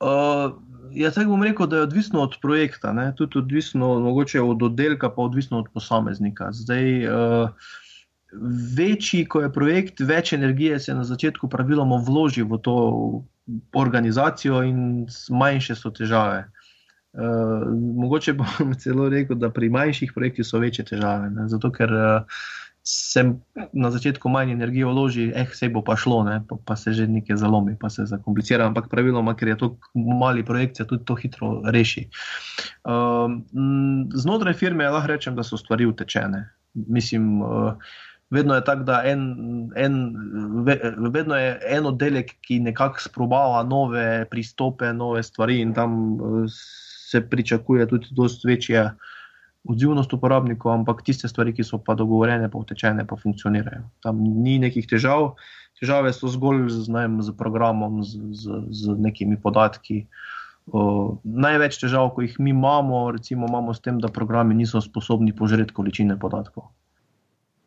[0.00, 0.56] Uh,
[0.94, 3.12] jaz bom rekel, da je odvisno od projekta, ne?
[3.16, 6.52] tudi odvisno mogoče od oddelka, pa odvisno od posameznika.
[6.52, 7.50] Zdaj, uh,
[8.76, 12.76] večji, ko je projekt, več energije se na začetku praviloma vloži v to
[13.74, 16.46] organizacijo, in manjše so težave.
[17.12, 17.66] Uh,
[17.96, 21.30] mogoče bom celo rekel, da pri manjših projektih so večje težave.
[21.30, 21.48] Ne?
[21.48, 22.42] Zato, ker uh,
[22.90, 23.24] se
[23.72, 27.36] na začetku manj energije vloži, eh, vse bo pa šlo, pa, pa se že nekaj
[27.36, 28.66] zalomi, pa se zakomplicira.
[28.66, 32.08] Ampak praviloma, ker je to mali projekt, se tudi to hitro reši.
[32.84, 33.44] Um,
[34.14, 36.48] znotraj firme lahko rečem, da so stvari utečene.
[36.74, 37.74] Mislim, uh,
[38.30, 39.22] vedno je tako, da en,
[39.76, 39.96] en,
[41.14, 46.44] vedno je en oddelek, ki nekako sprobava nove pristope, nove stvari in tam uh,
[47.10, 48.90] se pričakuje tudi dosti večje
[49.68, 53.84] odzivnost uporabnikov, ampak tiste stvari, ki so pa dogovorjene, pa utečene, pa funkcionirajo.
[54.04, 55.34] Tam ni nekih težav,
[55.80, 60.06] težave so zgolj z, najem, z programom, z, z, z nekimi podatki.
[60.70, 65.34] Uh, največ težav, ko jih mi imamo, recimo, imamo s tem, da programi niso sposobni
[65.36, 66.70] požreti količine podatkov,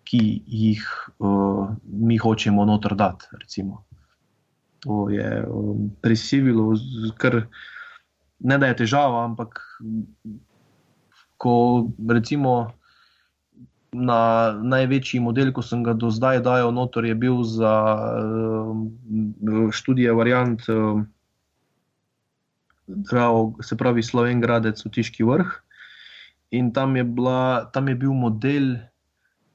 [0.07, 0.85] ki jih
[1.19, 3.29] uh, mi hočemo noter dati.
[3.37, 3.83] Recimo.
[4.87, 6.73] To je um, prisivilo,
[7.19, 7.45] ker
[8.43, 9.61] ne da je težava, ampak
[11.43, 12.71] ko recimo
[13.93, 17.73] na največji model, ko sem ga do zdaj dajal notor, je bil za
[18.17, 18.89] um,
[19.75, 21.05] študije variant, um,
[23.61, 25.51] se pravi Sloven Gradec v Tiški vrh.
[26.53, 28.77] In tam je, bila, tam je bil model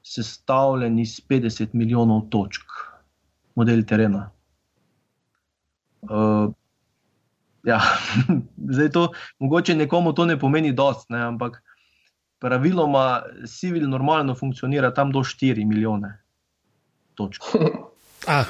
[0.03, 2.63] sestavljen iz 50 milijonov točk,
[3.55, 4.29] model terena.
[6.07, 6.51] Uh,
[7.67, 7.79] ja,
[8.75, 9.03] zdaj to,
[9.39, 11.59] mogoče nekomu to ne pomeni dost, ne, ampak
[12.39, 16.17] praviloma civil normalno funkcionira tam do 4 milijone
[17.15, 17.43] točk.
[18.27, 18.45] Ah,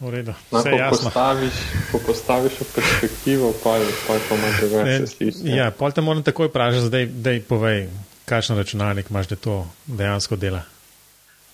[0.00, 0.32] v redu.
[0.50, 1.06] Vse ko, jasno.
[1.06, 1.54] postaviš,
[1.92, 5.54] ko postaviš v perspektivo, pa je pa to malo drugače sliši.
[5.54, 7.86] Ja, pol te moram takoj vprašati, zdaj, daj povej,
[8.26, 9.54] kakšen računalnik imaš, da to
[9.86, 10.64] dejansko dela.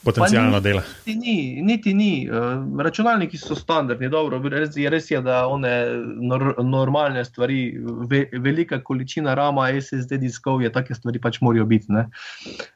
[0.05, 0.83] Potencijalno ni- dela.
[1.07, 2.29] Niti ni, niti ni.
[2.31, 5.73] Uh, računalniki so standardni, dobro, res je, res je da one
[6.17, 7.75] nor, normalne stvari,
[8.09, 11.93] ve, velika količina rama, SSD diskov je, take stvari pač morajo biti.
[11.93, 12.07] ne.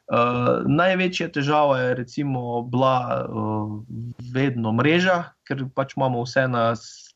[0.05, 3.79] Uh, največja težava je recimo bila uh,
[4.33, 6.73] vedno mreža, ker pač imamo vse na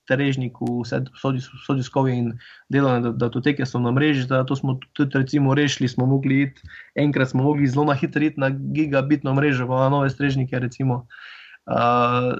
[0.10, 2.34] strežniku, vse so, dis- so diskovi in
[2.74, 6.62] delovne dat- datoteke so na mreži, zato smo tudi recimo rešili, smo mogli iti
[6.96, 10.60] enkrat smo mogli zelo na hitro iti na gigabitno mrežo, pa na nove strežnike.
[10.60, 11.06] Recimo.
[11.70, 12.34] Uh,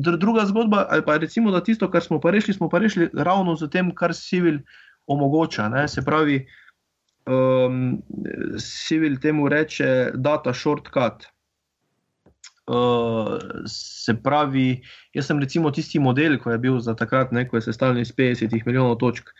[0.00, 3.10] dr- druga zgodba, ali pa recimo, da tisto, kar smo pa rešili, smo pa rešili
[3.12, 4.58] ravno z tem, kar Civil
[5.06, 5.68] omogoča.
[5.68, 5.88] Ne?
[5.88, 6.46] Se pravi,
[7.28, 8.00] um,
[8.58, 11.28] Civil temu reče data shortcut.
[12.68, 14.82] Uh, se pravi,
[15.16, 18.12] jaz sem recimo tisti model, ko je bil za takrat, ne, ko je sestavljen iz
[18.12, 19.32] 50 milijonov točk.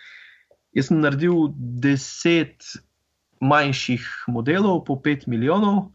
[0.72, 1.52] Jaz sem naredil
[1.84, 2.78] 10
[3.44, 5.90] manjših modelov po 5 milijonov,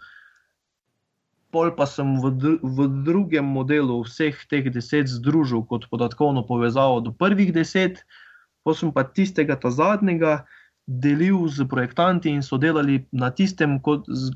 [1.53, 7.01] pol pa sem v, dru v drugem modelu vseh teh 10 združil kot podatkovno povezavo
[7.01, 8.01] do prvih 10,
[8.65, 10.45] pa sem pa tistega ta zadnjega
[10.87, 14.33] delil z projektanti in so delali na tistem, kot, z,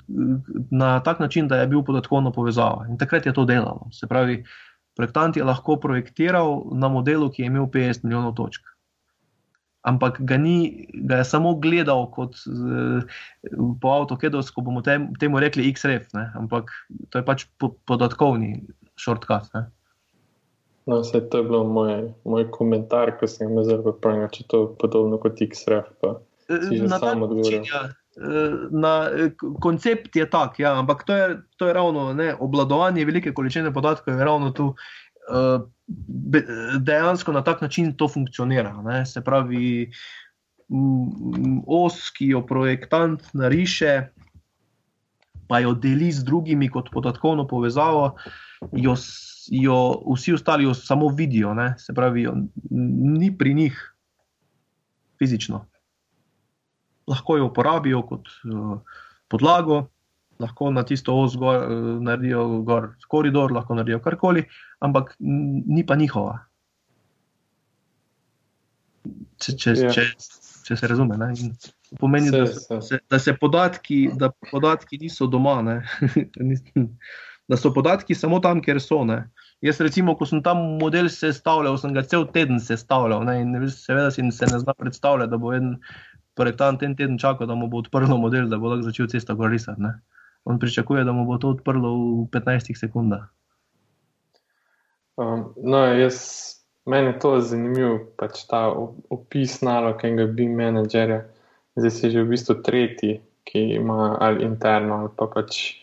[0.71, 2.87] na tak način, da je bil podatkovno povezava.
[2.89, 3.89] In takrat je to delalo.
[3.91, 4.43] Se pravi,
[4.95, 8.63] projektant je lahko projektiral na modelu, ki je imel 50 milijonov točk
[9.87, 12.99] ampak ga, ni, ga je samo gledal kot uh,
[13.81, 16.27] po AutoCAD-u, ko bomo tem, temu rekli XRF, ne?
[16.35, 16.71] ampak
[17.09, 18.67] to je pač po, podatkovni.
[19.55, 19.63] Ne?
[20.87, 24.71] No, to je bil moj, moj komentar, ko sem ga zelo pripravljen, če to je
[24.81, 25.93] podobno kot XRF.
[26.03, 26.17] Pa.
[26.87, 27.81] Na ta način, ja,
[28.17, 28.93] eh, na,
[29.37, 33.73] k- koncept je tak, ja, ampak to je, to je ravno ne, obladovanje velike količine
[33.73, 34.75] podatkov, je ravno tu.
[36.31, 36.45] be-
[36.79, 38.81] Dejansko na tak način to funkcionira.
[38.81, 39.05] Ne?
[39.05, 39.91] Se pravi,
[40.69, 44.07] mm, os, ki jo projektant nariše,
[45.47, 48.15] pa jo deli z drugimi kot podatkovno povezavo,
[48.71, 48.95] jo,
[49.51, 49.77] jo
[50.15, 51.75] vsi ostali jo samo vidijo, ne?
[51.77, 52.33] se pravi, jo
[53.19, 53.93] ni pri njih
[55.19, 55.65] fizično.
[57.07, 58.79] Lahko jo uporabijo kot uh,
[59.31, 59.85] podlago,
[60.39, 64.43] lahko na tisto os gor, uh, naredijo gor koridor, lahko naredijo karkoli,
[64.83, 66.39] ampak ni pa njihova.
[69.39, 69.91] Če, če, Ja.
[69.95, 70.09] če,
[70.67, 71.15] če se razume.
[71.17, 71.31] Ne?
[71.39, 71.55] In
[71.99, 72.81] Pomeni, da, Se, se.
[72.81, 75.61] se, da, se podatki, da podatki niso doma,
[77.49, 79.03] da so podatki samo tam, kjer so.
[79.07, 79.21] Ne.
[79.63, 83.23] Jaz, recimo, ko sem tam model sestavljal, sem ga cel teden sestavljal.
[83.25, 85.77] Ne, in seveda si se ne zna predstavljati, da bo en
[86.37, 89.51] projektant en teden čakal, da mu bo odprlo model, da bo lahko začel cesto gor
[89.51, 89.81] risati.
[89.81, 89.97] ne.
[90.47, 91.89] On pričakuje, da mu bo to odprlo
[92.23, 93.25] v 15 sekundah.
[95.17, 96.17] Um, no, jaz,
[96.85, 98.69] meni je to zanimivo, pač ta
[99.09, 101.25] opis nalog enega BIM menedžerja.
[101.75, 105.81] Zdaj si že v bistvu tretji, ki ima ali interno, ali pa pač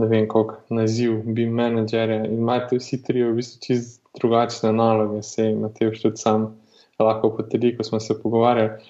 [0.00, 2.24] ne vem, koliko naziv BIM menedžerja.
[2.24, 6.56] In imate vsi tri v bistvu čist drugačne naloge, se jim Matej tudi sam
[6.98, 8.80] lahko potrdi, ko smo se pogovarjali.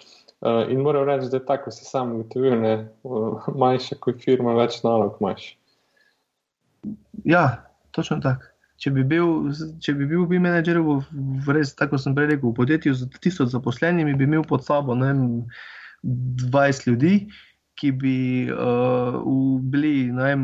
[0.40, 2.64] Uh, in moram reči, da je tako, si sam ugotovil,
[3.02, 5.46] uh, manjša kot firma, več nalog imaš.
[7.24, 7.64] Ja,
[7.96, 8.50] točno tako.
[8.82, 10.98] Če bi bil, če bi bil bi menedžer v,
[11.46, 14.96] v res, tako sem prej rekel, v podjetju z tisoč zaposlenimi, bi imel pod sabo
[14.98, 15.22] ne, vem,
[16.52, 17.14] 20 ljudi,
[17.78, 18.16] ki bi
[18.52, 19.16] uh,
[19.72, 20.34] bili ne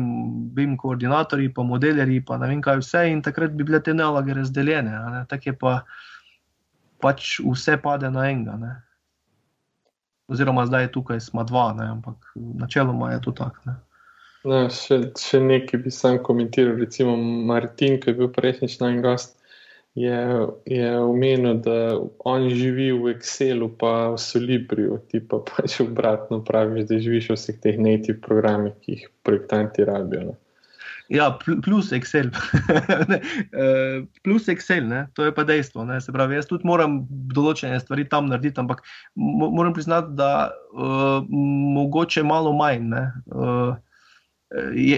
[0.55, 4.35] vem, koordinatorji, pa modelerji, pa ne vem kaj vse, in takrat bi bile te naloge
[4.35, 5.25] razdeljene.
[5.31, 5.75] Tako je pa
[7.03, 8.57] pač vse pade na enega.
[8.59, 8.73] Ne.
[10.31, 13.69] Oziroma, zdaj je tukaj smo dva, ne, ampak načeloma je to tako.
[13.69, 13.75] ne.
[14.47, 16.79] No, še, še nekaj bi sam komentiral.
[16.81, 17.13] Recimo
[17.49, 19.35] Martin, ki je bil prejšnjič naš gost,
[19.95, 26.41] je, je omenil, da on živi v Excelu, pa v Solibriju, ti pa pač obratno
[26.47, 30.31] praviš, da živiš v vseh teh native programih, ki jih projektanti rabijo.
[30.31, 30.40] No.
[31.11, 32.31] Ja, plus Excel.
[33.51, 35.07] Eh, plus Excel, ne?
[35.13, 35.83] to je pa dejstvo.
[35.85, 35.99] Ne?
[36.01, 38.85] Se pravi, jaz tudi moram določene stvari tam narediti, ampak
[39.19, 41.19] moram priznati, da uh,
[41.75, 42.95] mogoče malo manj.
[43.27, 43.75] Uh,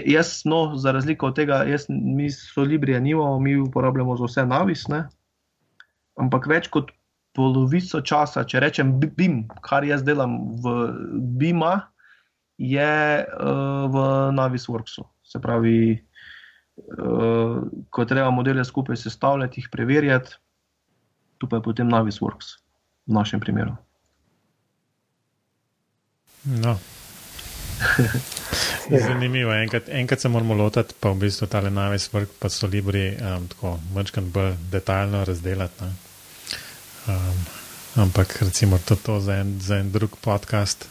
[0.06, 4.46] jaz, no, za razliko od tega, jaz, mi so Librije nimamo, mi uporabljamo za vse
[4.46, 5.06] navis, ne?
[6.20, 6.92] ampak več kot
[7.34, 10.76] polovico časa, če rečem BIM, kar jaz delam v
[11.42, 11.74] BIM-a,
[12.62, 12.94] je
[13.26, 14.06] uh, v
[14.38, 15.02] Navisworksu.
[15.24, 16.04] Se pravi,
[16.76, 20.36] uh, ko treba modele skupaj sestavljati, jih preverjati,
[21.38, 22.58] tu pa je potem Navisworks
[23.06, 23.76] v našem primeru.
[26.44, 26.78] No.
[29.06, 32.66] Zanimivo je, enkrat, enkrat se moramo lotiti, pa v bistvu ta Navis Work, pa so
[32.66, 35.84] Libri um, tako malo bolj detaljno razdelati.
[37.08, 37.44] Um,
[37.96, 40.88] ampak recimo to, to za, en, za en drug podcast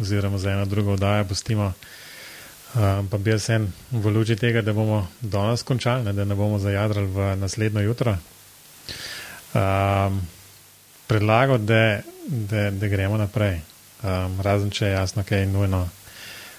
[0.00, 1.66] oziroma za eno drugo oddajo postimo.
[1.66, 2.05] Um,
[3.10, 6.58] pa bi jaz en v luči tega, da bomo danes končali, ne, da ne bomo
[6.58, 8.16] zajadrali v naslednjo jutro.
[9.54, 10.20] Um,
[11.06, 13.60] predlagal, da, da, da gremo naprej.
[14.02, 15.86] Um, razen če je jasno, kaj je nujno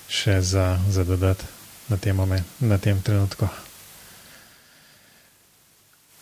[0.09, 1.45] še za, za dodati
[1.89, 2.17] na tem,
[2.59, 3.47] na tem trenutku.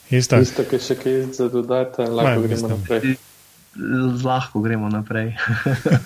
[0.09, 3.15] Isto, Isto ki še kaj za dodati, lahko gremo naprej.
[4.23, 5.35] Lahko gremo naprej.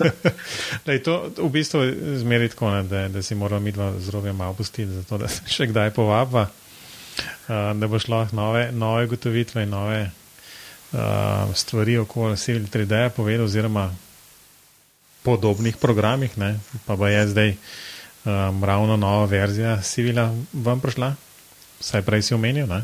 [0.86, 1.82] Lej, to v bistvu
[2.18, 5.46] zmeri tako, ne, da, da si moramo mi dva zrovja malo pustiti, zato da se
[5.46, 12.36] še kdaj povabva, uh, da boš lahko nove, nove gotovitve in nove uh, stvari okoli
[12.36, 13.90] Civil 3D povedal, oziroma
[15.22, 16.56] podobnih programih, ne,
[16.86, 21.14] pa bo je zdaj um, ravno nova verzija Civila vam prišla,
[21.80, 22.82] saj prej si omenil, ne?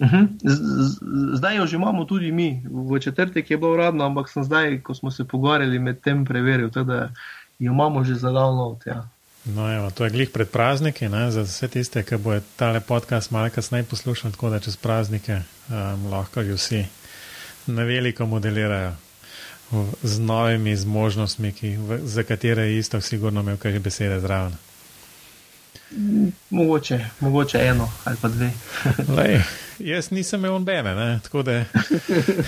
[0.00, 0.26] Mhm.
[1.34, 4.94] Zdaj jo že imamo tudi mi, v četrtek je bilo uradno, ampak sem zdaj, ko
[4.94, 7.10] smo se pogovarjali med tem, preveril, da
[7.58, 8.86] jo imamo že za download.
[8.86, 9.08] Ja.
[9.44, 13.30] No, evo, to je glih pred prazniki, ne, za vse tiste, ki bo ta podcast
[13.30, 16.84] malo kasneje poslušal, tako da čez praznike um, lahko jo vsi
[17.66, 18.92] na veliko modelirajo
[20.02, 24.56] z novimi zmožnostmi, ki, v, za katere je isto, sigurno imel kaj besede zraven.
[26.50, 28.50] Mogoče, mogoče eno ali pa dve.
[29.16, 29.40] Lej,
[29.92, 31.64] jaz nisem imel nobene, tako da,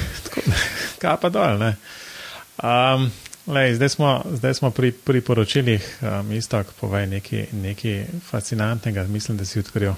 [1.00, 1.62] kaj pa dol.
[1.62, 3.10] Um,
[3.46, 9.38] lej, zdaj, smo, zdaj smo pri, pri poročilih, um, isto, povej nekaj, nekaj fascinantnega, mislim,
[9.38, 9.92] da si odkril.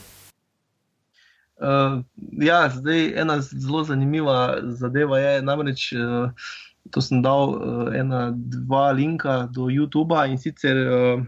[1.56, 2.02] Uh,
[2.42, 5.92] ja, zdaj ena zelo zanimiva zadeva je namreč.
[5.92, 6.30] Uh,
[6.90, 11.22] To sem dal uh, ena, dva linka do YouTube in sicer uh,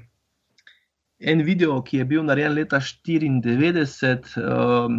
[1.25, 4.99] en video, ki je bil narejen leta 1994, um,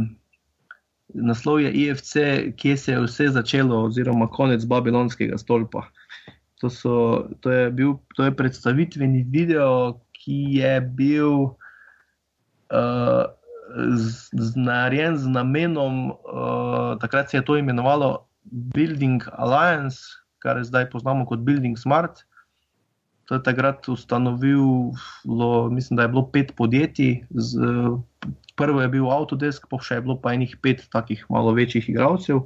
[1.14, 2.14] naslov je IFC,
[2.60, 5.86] kje se je vse začelo, oziroma konec Babilonskega stolpa.
[6.62, 11.32] To, so, to, je bil, to je predstavitveni video, ki je bil
[12.74, 13.26] uh,
[13.96, 18.26] z, z narejen z namenom, uh, takrat se je to imenovalo
[18.76, 20.00] Building Alliance,
[20.40, 22.26] kar zdaj poznamo kot Building Smart.
[23.26, 27.24] To je takrat ustanovilo, mislim, da je bilo pet podjetij.
[27.30, 27.58] Z,
[28.56, 32.46] prvo je bil Autodesk, pa še je bilo pa enih pet takih malo večjih igralcev.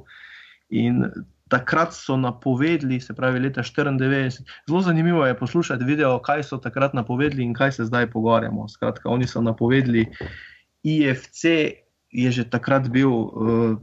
[0.70, 1.04] In
[1.50, 4.46] takrat so napovedali, se pravi, leta 1994.
[4.68, 8.68] Zelo zanimivo je poslušati video, kaj so takrat napovedali in kaj se zdaj pogovarjamo.
[8.68, 10.06] Skratka, oni so napovedali,
[10.82, 11.44] IFC
[12.10, 13.10] je že takrat bil.
[13.10, 13.76] Uh,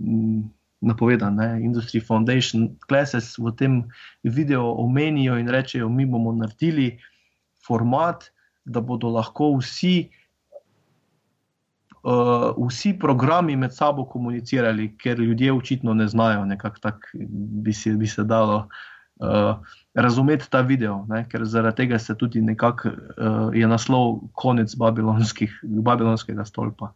[0.82, 1.36] napovedan.
[1.36, 1.61] Ne?
[1.61, 3.84] Industry Foundation Classes v tem
[4.23, 6.97] videu omenijo in rečejo, mi bomo naredili
[7.67, 8.30] format,
[8.65, 10.09] da bodo lahko vsi.
[12.07, 18.07] Uh, vsi programi med sabo komunicirali, ker ljudje očitno ne znajo, nekako tako bi, bi
[18.07, 18.69] se dalo
[19.19, 19.57] uh,
[19.93, 21.25] razumeti ta video, ne?
[21.30, 26.93] ker zaradi tega se tudi nekako uh, je naslov konec babilonskega stolpa.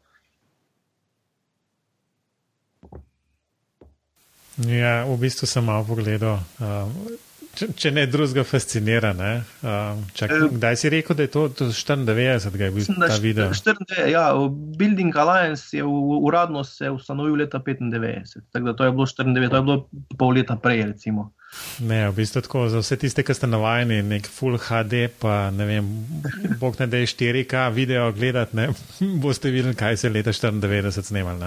[4.68, 6.41] Ja, v bistvu sem malo pogledal.
[6.59, 6.91] Um,
[7.56, 9.12] če, če ne drugega, fascinira.
[9.18, 9.32] Ne?
[9.62, 12.16] Um, čak, eh, kdaj si rekel, da je to 94, da
[12.66, 13.49] je bil ta video?
[13.52, 14.26] 94, ja,
[14.80, 19.56] Building Alliance je uradno se ustanovil leta 95, tako da to je bilo 94, to
[19.56, 19.78] je bilo
[20.18, 21.32] pol leta prej, recimo.
[21.84, 25.68] Ne, v bistvu tako za vse tiste, ki ste navajeni, nek full HD, pa ne
[25.68, 25.89] vem,
[26.62, 28.70] bog ne da je 4K video gledati, ne,
[29.24, 31.43] boste videli, kaj se je leta 94 snimal.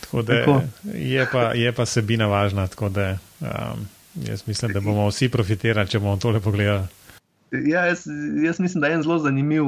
[0.00, 0.60] Tako da tako.
[0.94, 5.88] Je, pa, je pa sebina važna, tako da um, jaz mislim, da bomo vsi profitirali,
[5.88, 6.86] če bomo tole pogledali.
[7.50, 8.04] Ja, jaz,
[8.44, 9.64] jaz mislim, da je en zelo zanimiv,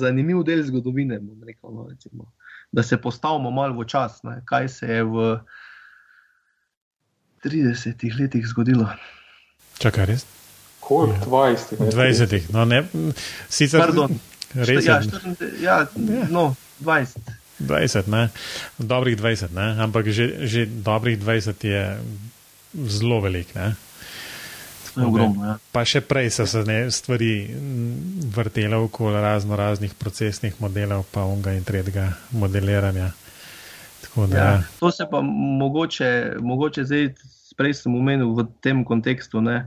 [0.00, 2.32] zanimiv del zgodovine, rekel, no, recimo,
[2.72, 5.38] da se postavimo malo v čas, ne, kaj se je v.
[7.44, 8.88] 30 letih zgodilo.
[9.78, 10.24] Čakaj, res?
[10.80, 11.30] Koliko?
[11.30, 11.78] 20.
[11.78, 11.90] Ja.
[11.94, 12.50] 20.
[12.52, 12.82] No, ne,
[13.48, 13.92] sicer,
[14.54, 15.12] Res ja, je.
[15.12, 15.86] 24, ja,
[16.32, 17.18] no, 20.
[17.60, 18.28] 20, ne?
[18.78, 19.76] dobrih 20, ne?
[19.82, 21.82] ampak že, že dobrih 20 je
[22.74, 23.54] zelo velik.
[23.54, 23.74] Ne?
[25.06, 25.44] Ogromno.
[25.46, 25.56] Ja.
[25.72, 31.26] Pa še prej so se ne, stvari mm, vrtele okoli razno raznih procesnih modelov, pa
[31.28, 33.12] unga in tretjega modeliranja.
[34.02, 34.50] Tako da, Ja,
[34.80, 37.08] to se pa mogoče, mogoče zdaj,
[37.58, 39.66] prej sem omenil v tem kontekstu, ne,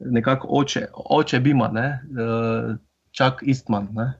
[0.00, 2.76] nekako oče, oče Bima, ne, eh,
[3.16, 3.88] Chuck Eastman.
[3.96, 4.12] Ne.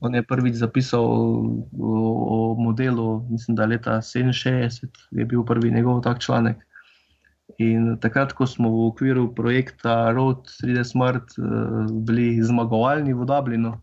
[0.00, 1.44] On je prvič zapisal o,
[1.76, 6.56] o modelu, mislim, da leta 67 je bil prvi njegov tak članek.
[7.60, 13.74] In takrat, ko smo v okviru projekta Road 3D Smart eh, bili zmagovalni v Dublinu,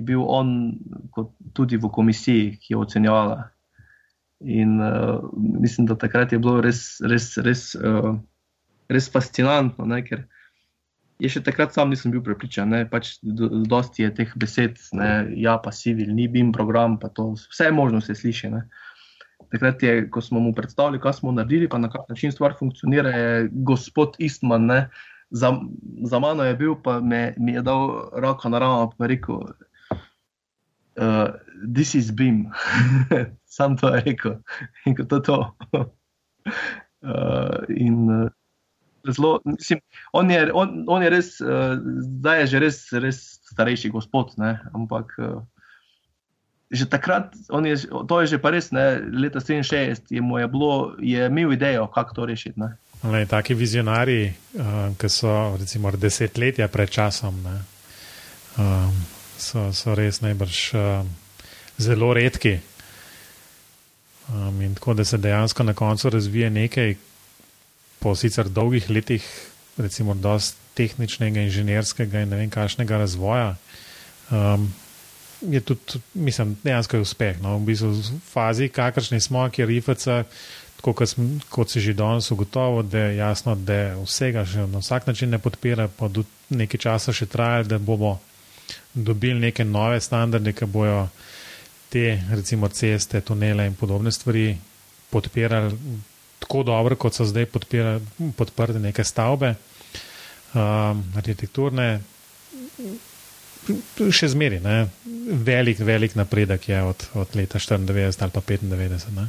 [0.00, 0.78] je bil on
[1.12, 3.50] kot tudi v komisiji, ki je ocenjevala.
[4.42, 8.16] In uh, mislim, da takrat je bilo res, res, res, uh,
[8.90, 10.24] res fascinantno, ne, ker
[11.22, 12.72] je še takrat sam nisem bil prepričan.
[12.72, 17.12] Ne, pač do, dosti je teh besed, ne, ja, pa civil, ni bim program, pa
[17.12, 18.50] to vse možno se sliši.
[18.50, 18.64] Ne.
[19.52, 23.10] Takrat je, ko smo mu predstavili, kaj smo naredili, pa na kak način stvar funkcionira,
[23.10, 24.66] je gospod Istman.
[24.66, 24.88] Ne,
[25.30, 25.52] za,
[26.04, 29.42] za mano je bil, pa me, mi je dal roko na ramo in rekel,
[31.00, 31.28] uh,
[31.74, 32.50] this is beam.
[33.56, 34.38] Sam to je rekel
[34.86, 35.20] in kot to.
[35.20, 35.38] to.
[35.72, 38.28] uh, in uh,
[39.08, 39.80] zelo, mislim,
[40.12, 43.22] on je, on, on je res, uh, zdaj je že res, res
[43.52, 44.58] starejši gospod, ne?
[44.74, 45.12] ampak.
[45.18, 45.42] Uh,
[46.72, 47.76] Že takrat, je,
[48.08, 52.14] to je že pa res, ne, leta 67, je, je, bilo, je imel idejo, kako
[52.14, 52.56] to rešiti.
[52.60, 52.72] Ne.
[53.04, 57.56] Le, taki vizionari, uh, ki so recimo desetletja pred časom, ne,
[58.56, 59.02] um,
[59.36, 61.04] so, so res najbrž uh,
[61.76, 62.56] zelo redki.
[64.32, 66.96] Um, in tako da se dejansko na koncu razvije nekaj,
[68.00, 69.26] po sicer dolgih letih,
[69.76, 73.54] recimo, dosti tehničnega, inženirskega in ne vem, kakšnega razvoja.
[74.32, 74.70] Um,
[75.50, 77.40] je tudi, mislim, dejansko je uspeh.
[77.42, 80.06] No, v bistvu v fazi, kakršni smo, kjer IFC,
[80.76, 84.82] tako kot, sm, kot se že danes ugotovo, da je jasno, da vsega še na
[84.82, 88.18] vsak način ne podpira, pa do nekaj časa še traja, da bomo
[88.94, 91.08] dobili neke nove standarde, ki bojo
[91.92, 94.56] te, recimo, ceste, tunele in podobne stvari
[95.10, 95.76] podpirali
[96.42, 97.46] tako dobro, kot so zdaj
[98.36, 99.54] podprte neke stavbe,
[100.54, 102.00] um, arhitekturne
[104.10, 104.86] še zmeri, ne?
[105.46, 109.12] velik, velik napredek je od, od leta 94 ali pa 95.
[109.16, 109.28] Ne?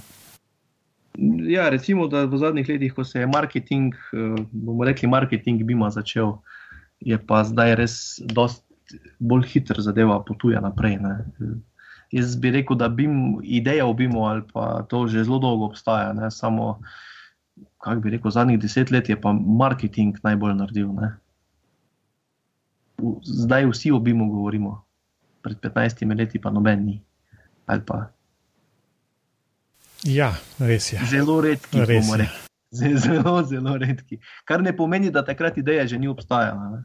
[1.53, 3.93] Ja, recimo, da v zadnjih letih, ko se je marketing,
[4.51, 6.39] bomo rekli, marketing Bima začel,
[6.99, 7.95] je pa zdaj res
[9.19, 10.97] bolj hiter zadeva potuje naprej.
[11.03, 11.13] Ne?
[12.13, 16.13] Jaz bi rekel, da bim, ideja o Bimu ali pa to že zelo dolgo obstaja,
[16.13, 16.31] ne?
[16.31, 16.79] samo,
[17.81, 20.93] kako bi rekel, zadnjih deset let je pa marketing najbolj naredil.
[20.93, 21.13] Ne?
[23.23, 24.83] Zdaj vsi o BIM-u govorimo,
[25.41, 27.01] pred 15 leti pa noben ni.
[27.65, 28.11] Pa...
[30.03, 30.99] Ja, res je.
[31.09, 32.27] Zelo redki, res je.
[32.73, 34.17] Zelo, zelo redki.
[34.45, 36.71] Kar ne pomeni, da takrat ideja že ni obstajala.
[36.73, 36.81] Ne,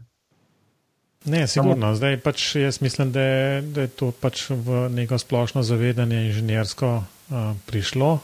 [1.24, 1.94] ne sigurno.
[1.96, 6.90] Zdaj pač jaz mislim, da je, da je to pač v neko splošno zavedanje inženjersko
[7.00, 8.18] uh, prišlo.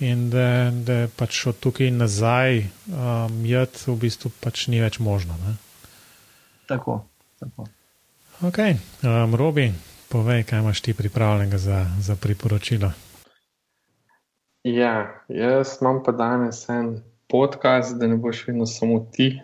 [0.00, 5.34] In da, da pač od tukaj nazaj um, jed v bistvu pač ni več možno.
[5.42, 5.58] Ne?
[6.70, 7.00] Tako.
[7.40, 7.66] tako.
[8.46, 8.58] Ok,
[9.02, 9.72] um, Robi,
[10.08, 12.92] povej, kaj imaš ti pripravljenega za, za priporočilo.
[14.62, 19.40] Ja, jaz imam pa danes en podcast, da ne boš vedno samo ti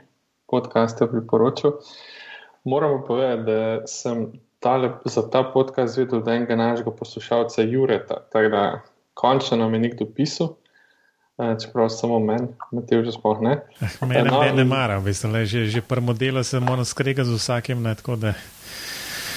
[0.47, 1.73] podcaste priporočil.
[2.65, 8.49] Moramo povedati, da sem tale, za ta podcast videl od enega našega poslušalca Jureta, tako
[8.49, 8.81] da
[9.15, 10.55] končno nam je nekdo pisal.
[11.37, 13.61] Čeprav samo meni, Matej, že sploh ne.
[14.09, 17.37] Mene no, ne mara, v bistvu, le, že, že pri modelu se moram skregati z
[17.37, 17.85] vsakim.
[17.85, 18.33] Ne, da...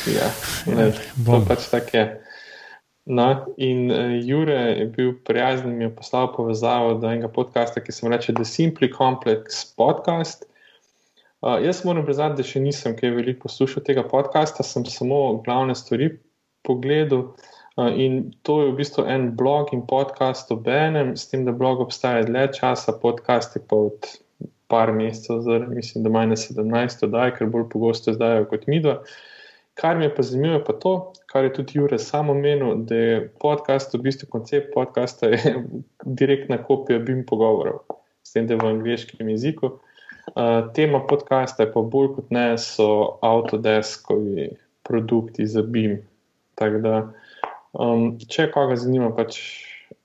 [0.08, 0.32] Ja,
[0.64, 2.06] ne, to pač tako je.
[3.10, 3.28] No,
[3.58, 8.06] in uh, Jure je bil prijazen, mi je poslal povezavo do enega podcasta, ki se
[8.06, 10.46] mu reče The Simply Complex Podcast.
[11.42, 15.76] Uh, jaz moram priznati, da še nisem kaj veliko poslušal tega podcasta, sem samo glavne
[15.76, 16.14] stvari
[16.64, 17.34] pogledal.
[17.88, 21.80] In to je v bistvu en blog in podcast ob enem, s tem, da blog
[21.80, 24.10] obstaja dlje časa, podcast je pa od
[24.70, 29.00] par mesecev, zdaj mislim, da manj 17, daj, ker bolj pogosto izdajo kot midva.
[29.80, 30.94] Kar mi je pa zanimivo, je pa to,
[31.32, 35.56] kar je tudi Jure samo omenil, da je podcast, v bistvu koncept podcasta, je
[36.22, 37.86] direktna kopija BIM pogovorov,
[38.24, 39.78] s tem, da je v angliškem jeziku.
[40.36, 44.52] Uh, tema podcasta je pa bolj kot ne so Autodeskovi
[44.84, 46.02] produkti za BIM.
[46.60, 46.94] Tako da
[47.74, 49.38] Um, če koga zanima, pač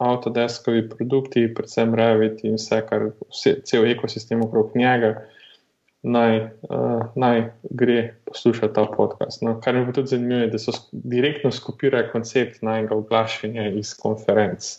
[0.03, 5.15] avtodeskovi produkti, predvsem Revit in vse, kar vse, cel ekosistem okrog njega,
[6.05, 6.39] naj,
[6.69, 7.99] uh, naj gre
[8.29, 9.43] poslušati ta podcast.
[9.43, 13.95] No, kar mi pa tudi zanimivo, je, da so direktno skopirali koncept najnega oglašanja iz
[13.97, 14.75] konferenc.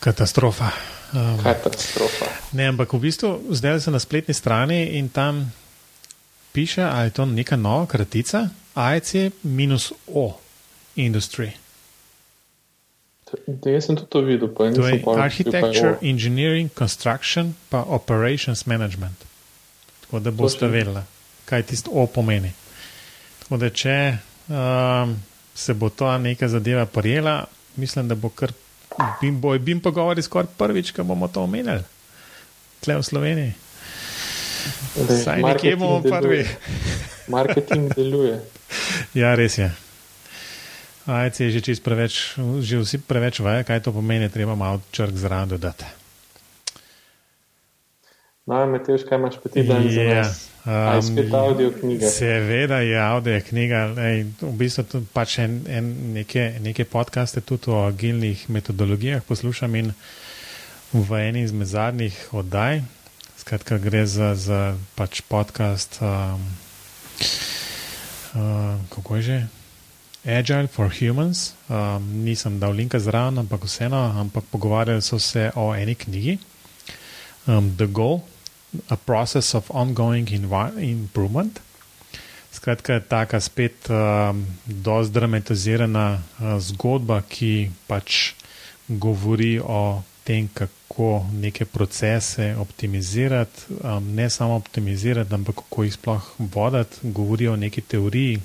[0.00, 0.70] Katastrofa.
[1.12, 2.30] Um, Katastrofa.
[2.52, 5.44] Ne, ampak v bistvu zdaj sem na spletni strani in tam
[6.52, 10.24] piše, ali je to neka nova kratica, AEC-O,
[10.96, 11.63] Industry.
[13.64, 14.48] Jaz sem tudi to videl.
[14.54, 19.24] To je Architecture, Engineering, Construction, pa Operations Management.
[20.00, 21.00] Tako da boste vedeli,
[21.44, 22.52] kaj tisto O pomeni.
[23.42, 23.96] Tako da, če
[24.48, 25.16] um,
[25.54, 27.44] se bo ta neka zadeva prijela,
[27.76, 28.52] mislim, da bo kar
[29.20, 31.82] bim, boj, bim pogovori skoraj prvič, ko bomo to omenjali,
[32.80, 33.52] tle v Sloveniji.
[35.24, 36.44] Saj nekje bomo prvi.
[37.28, 38.40] Marketing deluje.
[39.14, 39.83] ja, res je.
[41.06, 45.12] Ajce je že čist preveč, že vsi preveč vajo, kaj to pomeni, treba malo črk
[45.12, 45.84] zraven dodati.
[48.46, 49.84] No, Matej, kaj imaš peti dan?
[49.88, 50.28] Yeah.
[50.64, 52.08] Um, spet audio knjiga.
[52.08, 53.92] Seveda je audio knjiga.
[54.00, 59.74] Ej, v bistvu tudi pač en, en, neke, neke podcaste tudi o agilnih metodologijah poslušam
[59.80, 59.92] in
[60.92, 62.80] v eni izmed zadnjih oddaj,
[63.40, 66.40] skratka gre za, za pač podcast, um,
[68.40, 69.63] uh, kako je že?
[70.24, 71.54] Agile for Humans.
[71.68, 76.38] Um, nisem dal linka zraven, ampak vseeno, ampak pogovarjali so se o eni knjigi,
[77.46, 78.22] um, The Goal
[78.88, 80.28] a process of ongoing
[80.78, 81.60] improvement.
[82.52, 88.34] Skratka, taka spet um, dosti dramatizirana uh, zgodba, ki pač
[88.88, 96.30] govori o tem, kako neke procese optimizirati, um, ne samo optimizirati, ampak kako jih sploh
[96.38, 97.02] voditi.
[97.02, 98.38] Govori o neki teoriji,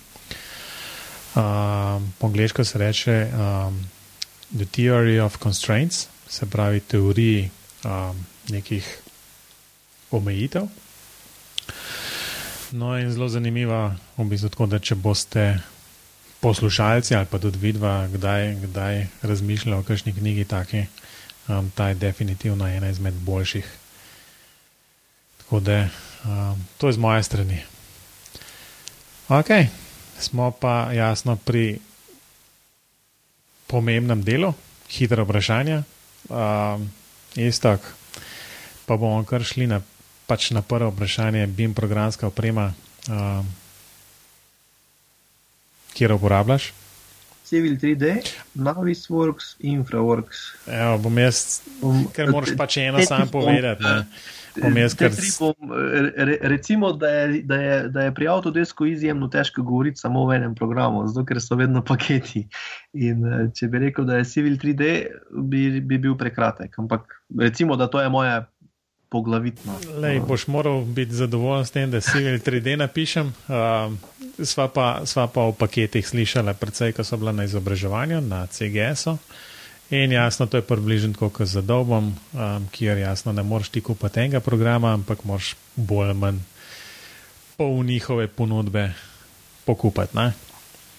[1.40, 3.80] um, po angliško se reče um,
[4.58, 7.50] The Theory of Constraints, se pravi teoriji
[7.86, 8.98] um, nekih
[10.12, 10.64] omejitev.
[12.72, 15.60] No, in zelo zanimiva, v bistvu, tako, da če boste
[16.40, 20.86] poslušalci ali pa tudi vidva, kdaj, kdaj razmišljajo o kakšni knjigi, taki,
[21.48, 23.66] um, ta je definitivno ena izmed boljših.
[25.38, 25.88] Tako da
[26.26, 27.62] um, to je z moje strani.
[29.30, 29.50] Ok,
[30.20, 31.80] smo pa jasno pri
[33.68, 34.54] pomembnem delu,
[34.90, 35.84] hitro vprašanje.
[36.30, 36.90] Um,
[37.36, 37.82] Istok,
[38.86, 39.82] pa bomo kar šli na
[40.30, 42.74] pač na prvo vprašanje, BIM programska oprema,
[43.10, 43.46] uh,
[45.94, 46.74] kjer uporabljaš?
[47.50, 48.22] Civil 3D,
[48.54, 50.38] Navisworks, Infraworks.
[50.70, 51.64] Evo, bom jaz,
[52.14, 53.82] ker moraš pač eno sam povedati.
[53.84, 54.06] Ne?
[54.54, 55.12] Kar...
[55.40, 55.54] Bom,
[56.16, 60.36] re, recimo, da je, da, je, da je pri Autodesku izjemno težko govoriti samo v
[60.36, 62.48] enem programu, zato ker so vedno paketi.
[62.94, 64.94] In, eh, če bi rekel, da je Civil 3D,
[65.50, 66.80] bi, bi bil prekratek.
[66.80, 68.40] Ampak recimo, da to je moje
[69.10, 69.74] poglavitno.
[70.02, 73.34] Lej, boš moral biti zadovoljen s tem, da si videl 3D napišem.
[73.48, 73.94] Uh,
[74.46, 79.18] sva, pa, sva pa v paketih slišala, predvsej, ko so bila na izobraževanju na CGS-u.
[79.90, 84.20] In jasno, to je približno kot z Adobom, um, kjer jasno ne moreš ti kupiti
[84.20, 86.40] enega programa, ampak moraš bolj ali manj
[87.58, 88.92] pol njihove ponudbe
[89.66, 90.18] pokupiti.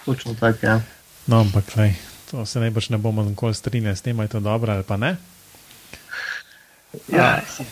[0.04, 0.80] Točno tako, ja.
[1.26, 1.94] No, ampak lej,
[2.30, 5.16] to se najbrž ne bomo nikoli strinjali s tem, je to dobro ali pa ne.
[7.08, 7.66] Ja, uh,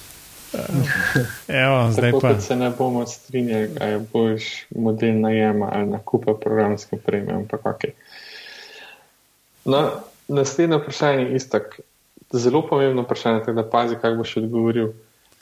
[1.49, 6.97] Evo, zdaj Tako, pa se ne bomo strinjali, ali boš model najema ali nakupa programske
[6.97, 7.33] opreme.
[7.33, 7.91] Ampak, okay.
[9.65, 11.61] no, naslednje vprašanje je isto.
[12.33, 14.93] Zelo pomembno vprašanje, tako da pazi, kako boš odgovoril.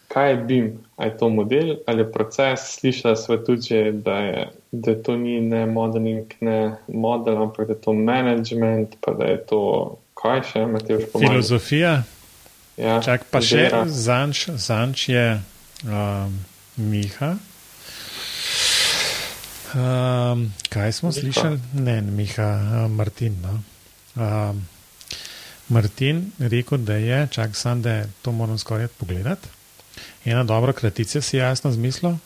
[0.09, 0.79] Kaj je BIM?
[0.97, 2.61] Ali je to model ali je proces?
[2.79, 7.81] Slišala sva tudi, da, je, da to ni ne modeling, ne model, ampak da je
[7.81, 9.63] to management, pa da je to
[10.15, 12.03] kaj še, Matej, filozofija.
[12.77, 15.27] Ja, Čak pa še zanč, zanč je
[15.89, 16.33] um,
[16.77, 17.35] Miha.
[19.77, 21.21] Um, kaj smo Miha.
[21.21, 21.61] slišali?
[21.75, 22.49] Ne, ne Miha,
[22.85, 23.37] uh, Martin.
[23.43, 23.59] No.
[24.17, 24.65] Um,
[25.69, 29.49] Martin rekel, da je, čak sem, da je to moram skoraj pogledati.
[30.25, 32.17] Ena dobra kratica si jasno zmislil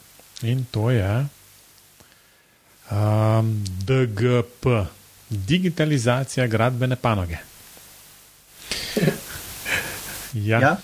[0.43, 1.27] in to je
[2.91, 4.87] um, DGP,
[5.29, 7.37] digitalizacija gradbene panoge.
[10.35, 10.77] Ja, ja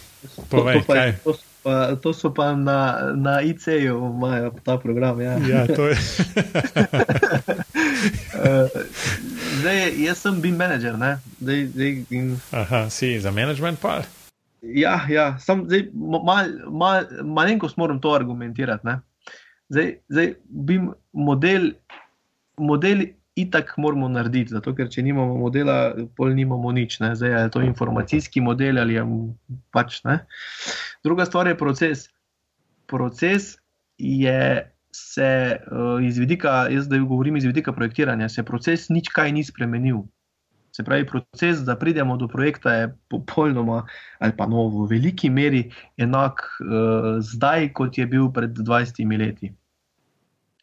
[0.51, 5.21] povej, to, to, pa, to, pa, to so pa na, na IC-ju, imajo ta program.
[5.21, 5.97] Ja, ja to je.
[8.07, 8.69] Eh,
[9.61, 10.97] zdaj, jaz sem bil menedžer.
[11.41, 12.37] Zdaj, zdaj, in...
[12.53, 14.03] Aha, si za management pa.
[14.63, 18.87] Ja, ja sem zdaj mal, mal, malenkost moram to argumentirati.
[18.87, 18.99] Ne?
[19.73, 20.81] Zdaj, zdaj bi
[21.13, 21.71] model,
[22.59, 23.07] model
[23.37, 27.01] itak moramo narediti, zato ker če nimamo modela, pol nimamo nič.
[27.05, 27.13] Ne?
[27.19, 29.05] Zdaj je to informacijski model ali je
[29.77, 30.23] pač ne.
[31.05, 32.09] Druga stvar je proces.
[32.87, 33.57] Proces
[33.99, 34.65] je
[34.97, 39.45] se uh, iz vidika, jaz zdaj govorim iz vidika projektiranja, se proces nič kaj ni
[39.45, 40.05] spremenil.
[40.77, 43.87] Se pravi, proces, da pridemo do projekta, je popolnoma
[44.21, 45.63] ali pa no, v veliki meri
[45.97, 49.53] enak uh, zdaj, kot je bil pred 20 leti.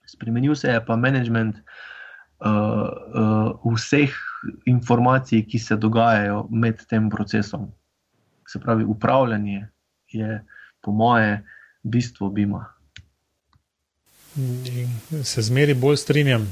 [0.05, 4.13] Spremenil se je pa management uh, uh, vseh
[4.65, 7.71] informacij, ki se dogajajo med tem procesom.
[8.47, 9.67] Se pravi, upravljanje
[10.13, 10.43] je,
[10.81, 11.41] po moje,
[11.83, 12.72] bistvo Bima.
[15.23, 16.47] Se zmeri bolj strinjam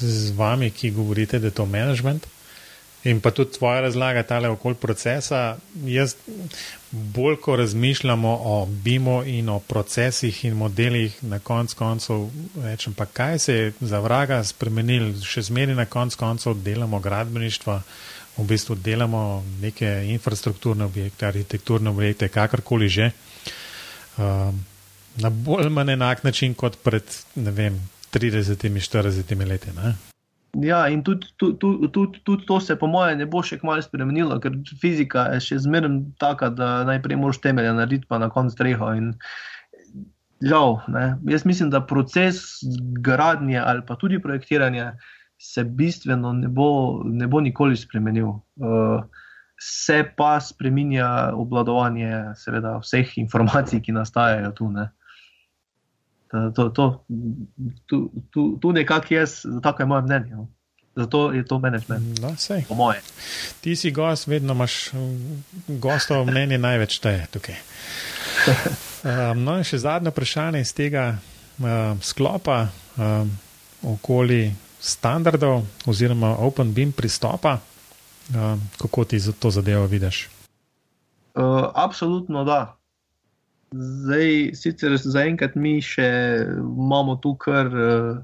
[0.00, 2.26] z vami, ki govorite, da je to management.
[3.04, 5.56] In pa tudi tvoja razlaga tale okol procesa.
[5.84, 6.14] Jaz
[6.90, 12.30] bolj, ko razmišljamo o BIM-u in o procesih in modelih, na konc koncev
[12.62, 17.80] rečem, pa kaj se je za vraga spremenil, še zmeri na konc koncev delamo gradbeništvo,
[18.36, 23.10] v bistvu delamo neke infrastrukturne objekte, arhitekturne objekte, kakorkoli že.
[24.16, 24.64] Um,
[25.22, 27.04] na bolj manj enak način kot pred,
[27.36, 27.78] vem,
[28.14, 29.72] 30-40 leti.
[29.76, 29.94] Ne?
[30.62, 31.58] Ja, in tudi, tudi,
[31.92, 35.58] tudi, tudi, to se, po mojem, ne bo še kmalo spremenilo, ker fizika je še
[35.64, 38.92] zmeraj taka, da najprej moraš temelje narediti, pa na koncu streho.
[38.94, 39.12] In
[40.44, 41.08] žal, ne.
[41.32, 42.62] jaz mislim, da proces
[43.02, 44.92] gradnje ali pa tudi projektiranja
[45.38, 48.30] se bistveno ne bo, ne bo nikoli spremenil.
[48.56, 49.02] Uh,
[49.60, 54.70] se pa spremenja obladovanje, seveda, vseh informacij, ki nastajajo tu.
[54.70, 54.88] Ne.
[56.54, 57.04] To, to,
[57.86, 60.36] tu, tu, tu nekako jaz, tako je moje mnenje.
[60.36, 60.48] No.
[60.96, 62.18] Zato je to management.
[62.20, 62.34] No,
[62.68, 63.02] po moje.
[63.60, 64.90] Ti si gost, vedno imaš
[65.68, 67.54] gostov mnenje največ teje tukaj.
[69.04, 71.02] Um, no, in še zadnje vprašanje iz tega
[71.60, 73.28] um, sklopa um,
[73.84, 74.46] okoli
[74.80, 77.58] standardov oziroma Open Beam pristopa.
[78.32, 80.22] Um, kako ti to zadevo vidiš?
[81.36, 82.76] Uh, absolutno da.
[83.72, 86.06] Zdaj, sicer zaenkrat mi še
[86.60, 88.20] imamo tu, kar uh,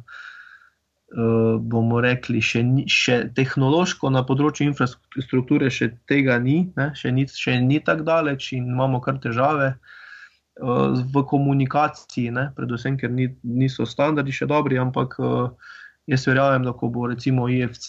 [1.16, 7.14] uh, bomo rekli, še, ni, še tehnološko na področju infrastrukture, še tega ni, ne, še
[7.14, 7.26] ni,
[7.66, 13.88] ni tako daleč in imamo kar težave uh, v komunikaciji, ne, predvsem, ker ni, niso
[13.88, 15.18] standardi še dobri, ampak.
[15.18, 15.76] Uh,
[16.10, 17.86] Jaz verjamem, da ko bo recimo IFC,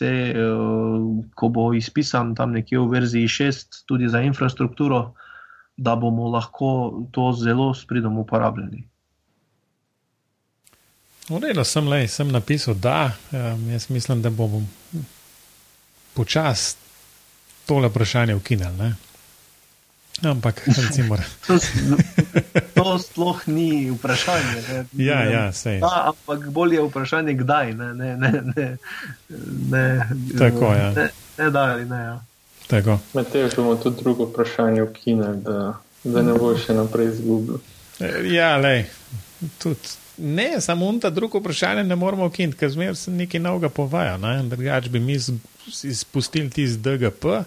[1.39, 4.99] ko bo izpisan tam nekje v verziji 6, tudi za infrastrukturo,
[5.77, 8.83] da bomo lahko to zelo spridom uporabljali.
[11.29, 14.65] Urejeno sem, le, sem napisal, da um, jaz mislim, da bomo
[16.13, 16.75] počasi
[17.65, 18.93] tole vprašanje ukinili.
[20.23, 21.17] Ampak, recimo.
[21.47, 21.57] to,
[22.73, 24.61] to sploh ni vprašanje.
[24.69, 27.73] Ne, ja, ja, da, ampak bolje je vprašanje, kdaj.
[27.73, 28.77] Ne, ne, ne, ne,
[29.69, 30.79] ne, Tako je.
[30.79, 30.91] Ja.
[30.91, 31.97] Ne, ne, da ali ne.
[31.97, 32.19] Ja.
[33.13, 35.73] Medtem imamo tudi drugo vprašanje kinu, da,
[36.03, 37.59] da ne bo še naprej izgubil.
[38.31, 38.85] Ja, le.
[40.17, 44.17] Ne, samo on ta drugo vprašanje ne moramo ukiniti, ker zmer se nekaj novega povaja.
[44.17, 44.43] Ne?
[44.49, 45.17] Drugač bi mi
[45.83, 47.43] izpustili tisti DGP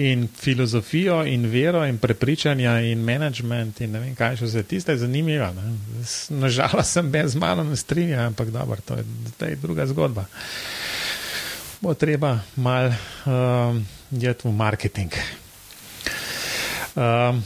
[0.00, 4.62] in filozofijo in vero in prepričanja in management in ne vem kaj še vse.
[4.62, 5.50] Tiste je zanimivo.
[6.30, 9.04] Nažalost sem brez malo ne strinja, ampak dobro, to je,
[9.38, 10.26] to je druga zgodba.
[11.80, 12.92] Bo treba mal.
[13.26, 15.12] Um, iti v marketing.
[16.94, 17.44] Um,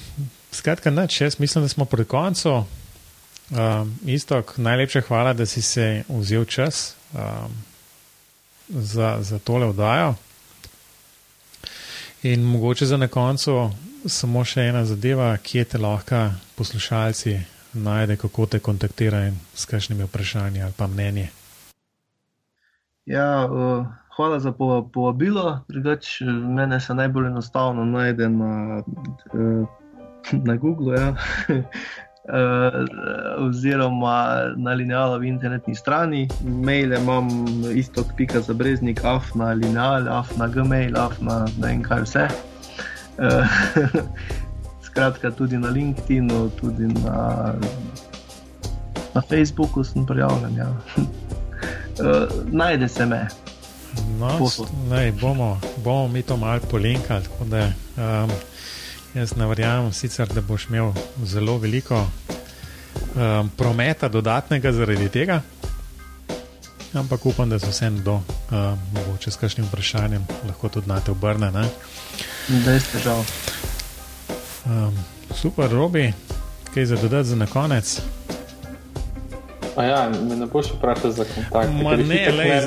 [0.53, 2.65] skratka, neč, jaz mislim, da smo pri koncu.
[3.51, 7.53] Um, Istok, najlepša hvala, da si se vzel čas um,
[8.69, 10.15] za, za tole vdajo.
[12.23, 13.71] In mogoče za na koncu
[14.07, 17.39] samo še ena zadeva, kje te lahko poslušalci
[17.73, 21.29] najde, kako te kontaktirajo s kakšnimi vprašanji ali pa mnenje.
[23.07, 23.87] Ja, uh,
[24.17, 24.53] hvala za
[24.93, 25.61] povabilo.
[25.69, 28.83] Drugač, mene se najbolj enostavno najde na,
[29.33, 29.69] uh,
[30.33, 31.01] na Google.
[31.01, 31.09] Ja.
[31.09, 31.65] Uh,
[33.49, 37.29] oziroma na linealovi internetni strani, mail imam
[37.75, 42.03] isto, pika za breznik, af na lineal, af na gmail, af na ne vem kaj
[42.03, 42.29] vse.
[43.19, 43.47] Uh,
[44.87, 47.53] skratka, tudi na LinkedIn-u, tudi na,
[49.15, 50.57] na Facebooku sem prijavljen.
[50.57, 50.69] Ja.
[52.63, 53.29] najde se me.
[54.19, 54.51] No,
[54.89, 57.25] nej, bomo, bomo mi to malo polinkali.
[57.45, 58.31] Da, um,
[59.15, 60.93] jaz ne verjamem, sicer, da boš imel
[61.25, 62.07] zelo veliko
[63.15, 65.41] um, prometa dodatnega zaradi tega.
[66.95, 71.11] Ampak upam, da se vsem do, um, mogoče s kakšnim vprašanjem, lahko tudi na te
[71.11, 71.51] obrne.
[72.49, 73.25] Da je težav.
[74.65, 74.99] Um,
[75.35, 76.13] super, Robi,
[76.75, 78.01] kaj za dodati za na konec?
[79.77, 81.71] Ja, me ne boš vprašal za kontakt.
[82.09, 82.61] Ne, le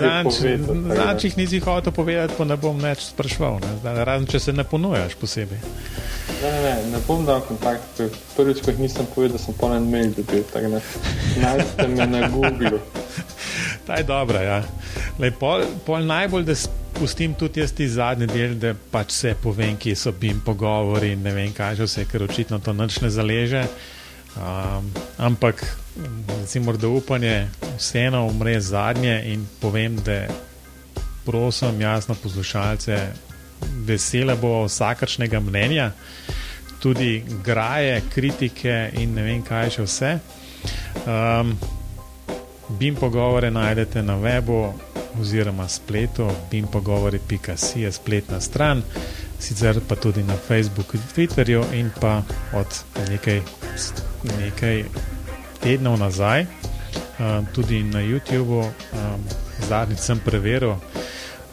[0.95, 3.59] zadnjih nisi hotel povedati, pa ne bom več sprašval.
[3.63, 3.93] Ne?
[4.03, 5.61] Razen če se ne ponujaš posebej.
[6.41, 8.01] Ne, ne, ne, ne bom dal kontakt.
[8.35, 10.43] Prvič, ko jih nisem povedal, sem pa en mail dobil.
[11.41, 12.81] Najdete me na Google.
[13.87, 14.59] Ta je dobra, ja.
[15.19, 19.77] Lej, pol, pol najbolj, da spustim tudi jaz ti zadnji del, da pač vse povem,
[19.79, 23.09] kje so bim pogovori in ne vem, kaj že vse, ker očitno to noč ne
[23.09, 23.63] zaleže.
[24.35, 25.77] Um, ampak,
[26.41, 27.47] recimo, da upanje
[27.77, 30.27] vseeno umre zadnje in povem, da
[31.25, 32.99] prosim, jasno, poslušalce,
[33.85, 35.91] vesele bo vsakršnega mnenja,
[36.79, 40.13] tudi graje, kritike in ne vem, kaj še vse.
[41.07, 41.57] Um,
[42.69, 44.73] BIM pogovore najdete na webu
[45.21, 48.83] oziroma spletu, bimpogovori.com je spletna stran,
[49.39, 52.21] sicer pa tudi na Facebooku, Twitterju in pa
[52.53, 53.41] od nekaj,
[54.23, 54.83] nekaj
[55.61, 56.45] tednov nazaj
[57.19, 58.63] um, tudi na YouTubu.
[58.63, 59.23] Um,
[59.67, 60.75] zadnjič sem preveril,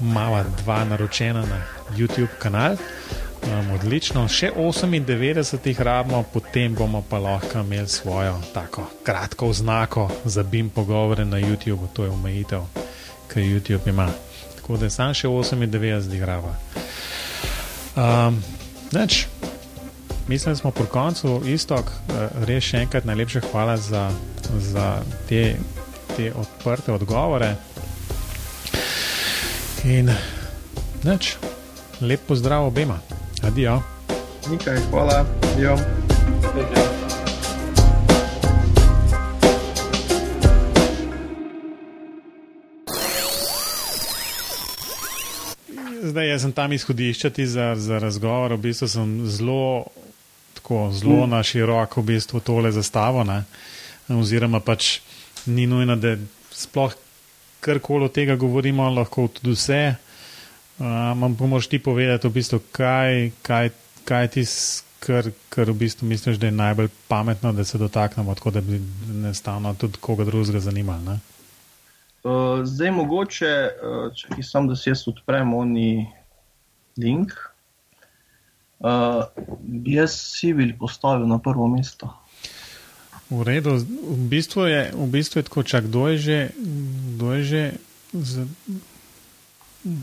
[0.00, 1.64] mala dva naročena na
[1.96, 2.76] YouTube kanal.
[3.44, 10.08] Um, odlično, še 98 jih rabimo, potem bomo pa lahko imeli svojo tako kratko oznako
[10.24, 12.64] za BIM pogovore na YouTube, to je omejitev,
[13.28, 14.08] ki jo YouTube ima.
[14.56, 16.56] Tako da je sam še 98 jih raba.
[17.96, 18.40] Um,
[20.28, 24.10] mislim, da smo pri koncu istok, uh, res še enkrat najlepše hvala za,
[24.58, 25.56] za te,
[26.16, 27.54] te odprte odgovore.
[29.84, 30.08] In
[31.04, 31.36] neč,
[32.00, 32.98] lep pozdrav obema.
[33.42, 33.82] Adijo.
[34.50, 35.24] Nekaj, hvala.
[35.60, 35.76] Jo.
[46.04, 48.52] Zdaj, jaz sem tam izhodiščati za, za razgovor.
[48.54, 49.86] V bistvu sem zelo,
[50.64, 51.30] tako, zelo mm.
[51.30, 53.24] na široko v bistvu tole zastavo.
[53.24, 53.44] Ne?
[54.08, 55.00] Oziroma, pač
[55.46, 56.16] ni nujno, da
[56.50, 56.94] sploh
[57.60, 59.94] karkoli od tega govorimo, lahko tudi vse.
[60.80, 63.70] Ampak um, moraš ti povedati, v bistvu, kaj, kaj,
[64.08, 64.44] kaj ti,
[65.04, 68.80] kar, kar v bistvu misliš, da je najbolj pametno, da se dotaknemo, tako da bi
[69.10, 71.18] enostavno tudi koga drugega zanimalo.
[72.24, 76.06] Uh, zdaj, mogoče, uh, če sem, da si jaz odprem oni
[76.96, 77.53] link, uh,
[79.60, 82.10] bi jaz civil postavil na prvo mesto.
[83.30, 86.38] V redu, v bistvu je, v bistvu je tako, čak, kdo je že,
[87.16, 87.62] kdo je že
[88.12, 88.32] z,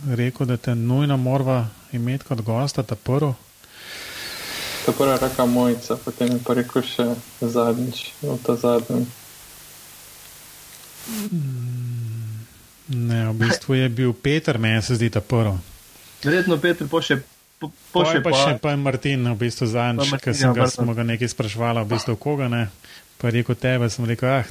[0.10, 3.34] rekel, da te nujno mora imeti kot gosta, ta prvi.
[4.86, 9.06] Ta prva raka mojica, potem je pa rekel še zadnjič, v ta zadnji.
[12.90, 15.54] Ne, v bistvu je bil Peter, meni se zdi ta prvi.
[16.26, 17.22] Verjetno Peter pošlje.
[17.62, 20.96] Po, po pa, pa še pa je Martin, v bistvu zadnjič, ker sem ga, smo
[20.98, 22.64] ga nekaj sprašvali, v bistvu koga ne.
[23.22, 24.48] Pa je rekel tebe, sem rekel, ah,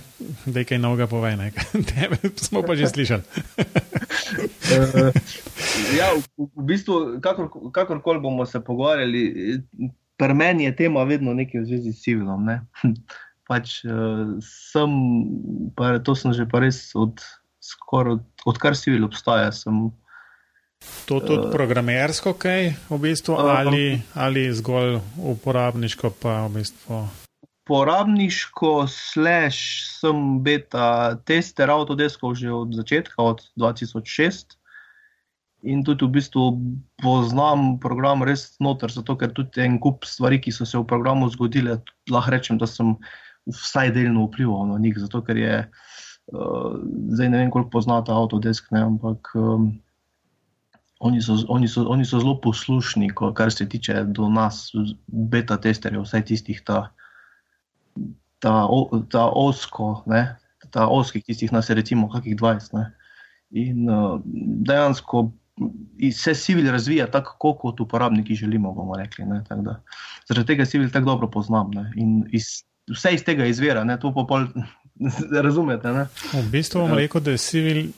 [0.47, 1.51] da je kaj novega povej, ne.
[1.91, 3.27] tebe smo pa že slišali.
[3.59, 5.11] uh,
[5.99, 9.59] ja, v, v bistvu, kakor, kakorkoli bomo se pogovarjali,
[10.15, 12.47] pri meni je tema vedno nekaj v zvezi s civilom.
[12.47, 12.63] Ne?
[13.51, 14.91] pač uh, sem,
[15.75, 17.19] pa to sem že pa res od,
[17.59, 19.51] skoro, od, odkar civil obstaja.
[19.51, 19.91] Sem,
[21.11, 27.03] To tudi uh, programersko, kaj v bistvu, uh, ali, ali zgolj uporabniško, pa v bistvu
[27.71, 34.59] uporabniško, slash, sem beta tester Autodeskov že od začetka, od 2006.
[35.71, 36.59] In tudi v bistvu
[36.99, 41.31] poznam program res noter, zato ker tudi en kup stvari, ki so se v programu
[41.31, 41.79] zgodile,
[42.11, 42.97] lahko rečem, da sem
[43.47, 45.63] vsaj delno vplival na njih, zato ker je,
[46.35, 46.75] uh,
[47.15, 49.77] zdaj ne vem, koliko poznate Autodesk, ne, ampak um,
[51.01, 54.69] oni, so, oni, so, oni so zelo poslušni, ko, kar se tiče do nas,
[55.07, 56.91] beta testerjev, vsaj tistih ta
[58.41, 58.65] ta,
[59.13, 60.25] ta osko, ne,
[60.73, 62.75] ta oski, ki jih nas je recimo kakih 20.
[62.79, 62.87] Ne.
[63.61, 64.21] In uh,
[64.67, 65.31] dejansko
[66.17, 69.27] se civil razvija tako, kot uporabniki želimo, bomo rekli.
[69.29, 69.81] Ne, da,
[70.29, 71.71] zaradi tega civil tako dobro poznam.
[71.75, 74.49] Ne, in iz, vse iz tega izvira, ne, to pa pol
[75.49, 75.93] razumete.
[75.93, 76.07] Ne.
[76.33, 77.91] V bistvu bom rekel, da je civil.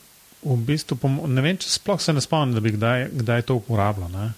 [0.43, 0.98] V bistvu,
[1.31, 4.32] ne vem, če sploh se ne spomnim, da bi kdaj, kdaj to uporabljal.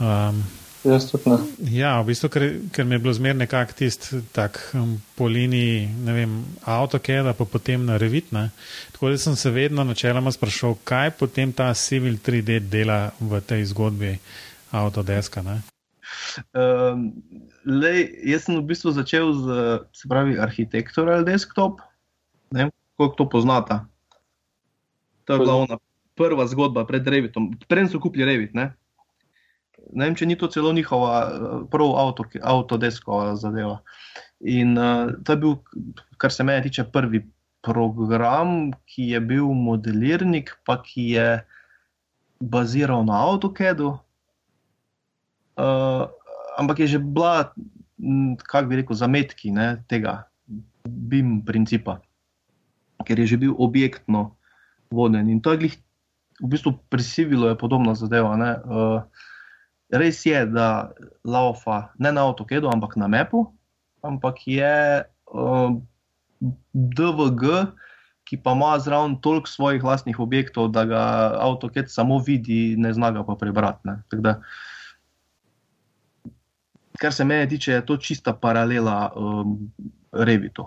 [0.00, 0.40] Um,
[0.86, 1.36] Jaz tudi ne.
[1.74, 5.88] Ja, v bistvu, ker, ker mi je bilo zmerno nekako tisti tak um, po liniji,
[6.06, 8.30] ne vem, AutoCAD, pa potem na Revit.
[8.32, 8.48] Ne?
[8.94, 13.66] Tako da sem se vedno načeloma sprašal, kaj potem ta Civil 3D dela v tej
[13.72, 14.14] zgodbi
[14.70, 15.42] Autodeska.
[15.42, 17.10] Um,
[17.66, 19.46] lej, jaz sem v bistvu začel z
[19.96, 21.82] se pravi arhitektural desktop,
[22.54, 23.82] ne vem, koliko to poznata.
[25.26, 25.78] To je bila ona
[26.16, 27.52] prva zgodba pred Revitom.
[27.68, 28.72] Prej so kupili Revit, ne?
[29.92, 33.80] ne vem, če ni to celo njihova eh, prva avto, avtodesko zadeva.
[34.40, 35.54] In uh, to je bil,
[36.20, 37.22] kar se meni tiče, prvi
[37.64, 41.28] program, ki je bil modelirnik, pa ki je
[42.40, 43.94] baziral na AutoCAD-u.
[45.56, 46.04] Uh,
[46.60, 47.48] ampak je že bila,
[48.44, 50.28] kako bi rekel, zametki ne, tega
[50.84, 51.98] BIM principa,
[53.08, 54.35] ker je že bil objektno
[54.90, 55.28] voden.
[55.30, 55.76] In to je glih,
[56.42, 58.34] v bistvu prisivilo je podobna zadeva.
[58.36, 59.02] Uh,
[59.92, 60.92] res je, da
[61.24, 63.46] laufa ne na avtokedu, ampak na mepu,
[64.02, 65.70] ampak je uh,
[66.72, 67.42] DVG,
[68.26, 71.02] ki pa ima zraven toliko svojih vlastnih objektov, da ga
[71.38, 73.94] avtoked samo vidi, ne zna ga pa prebrati.
[76.98, 79.70] Kar se mene tiče, je to čista paralela um,
[80.12, 80.66] Revitu.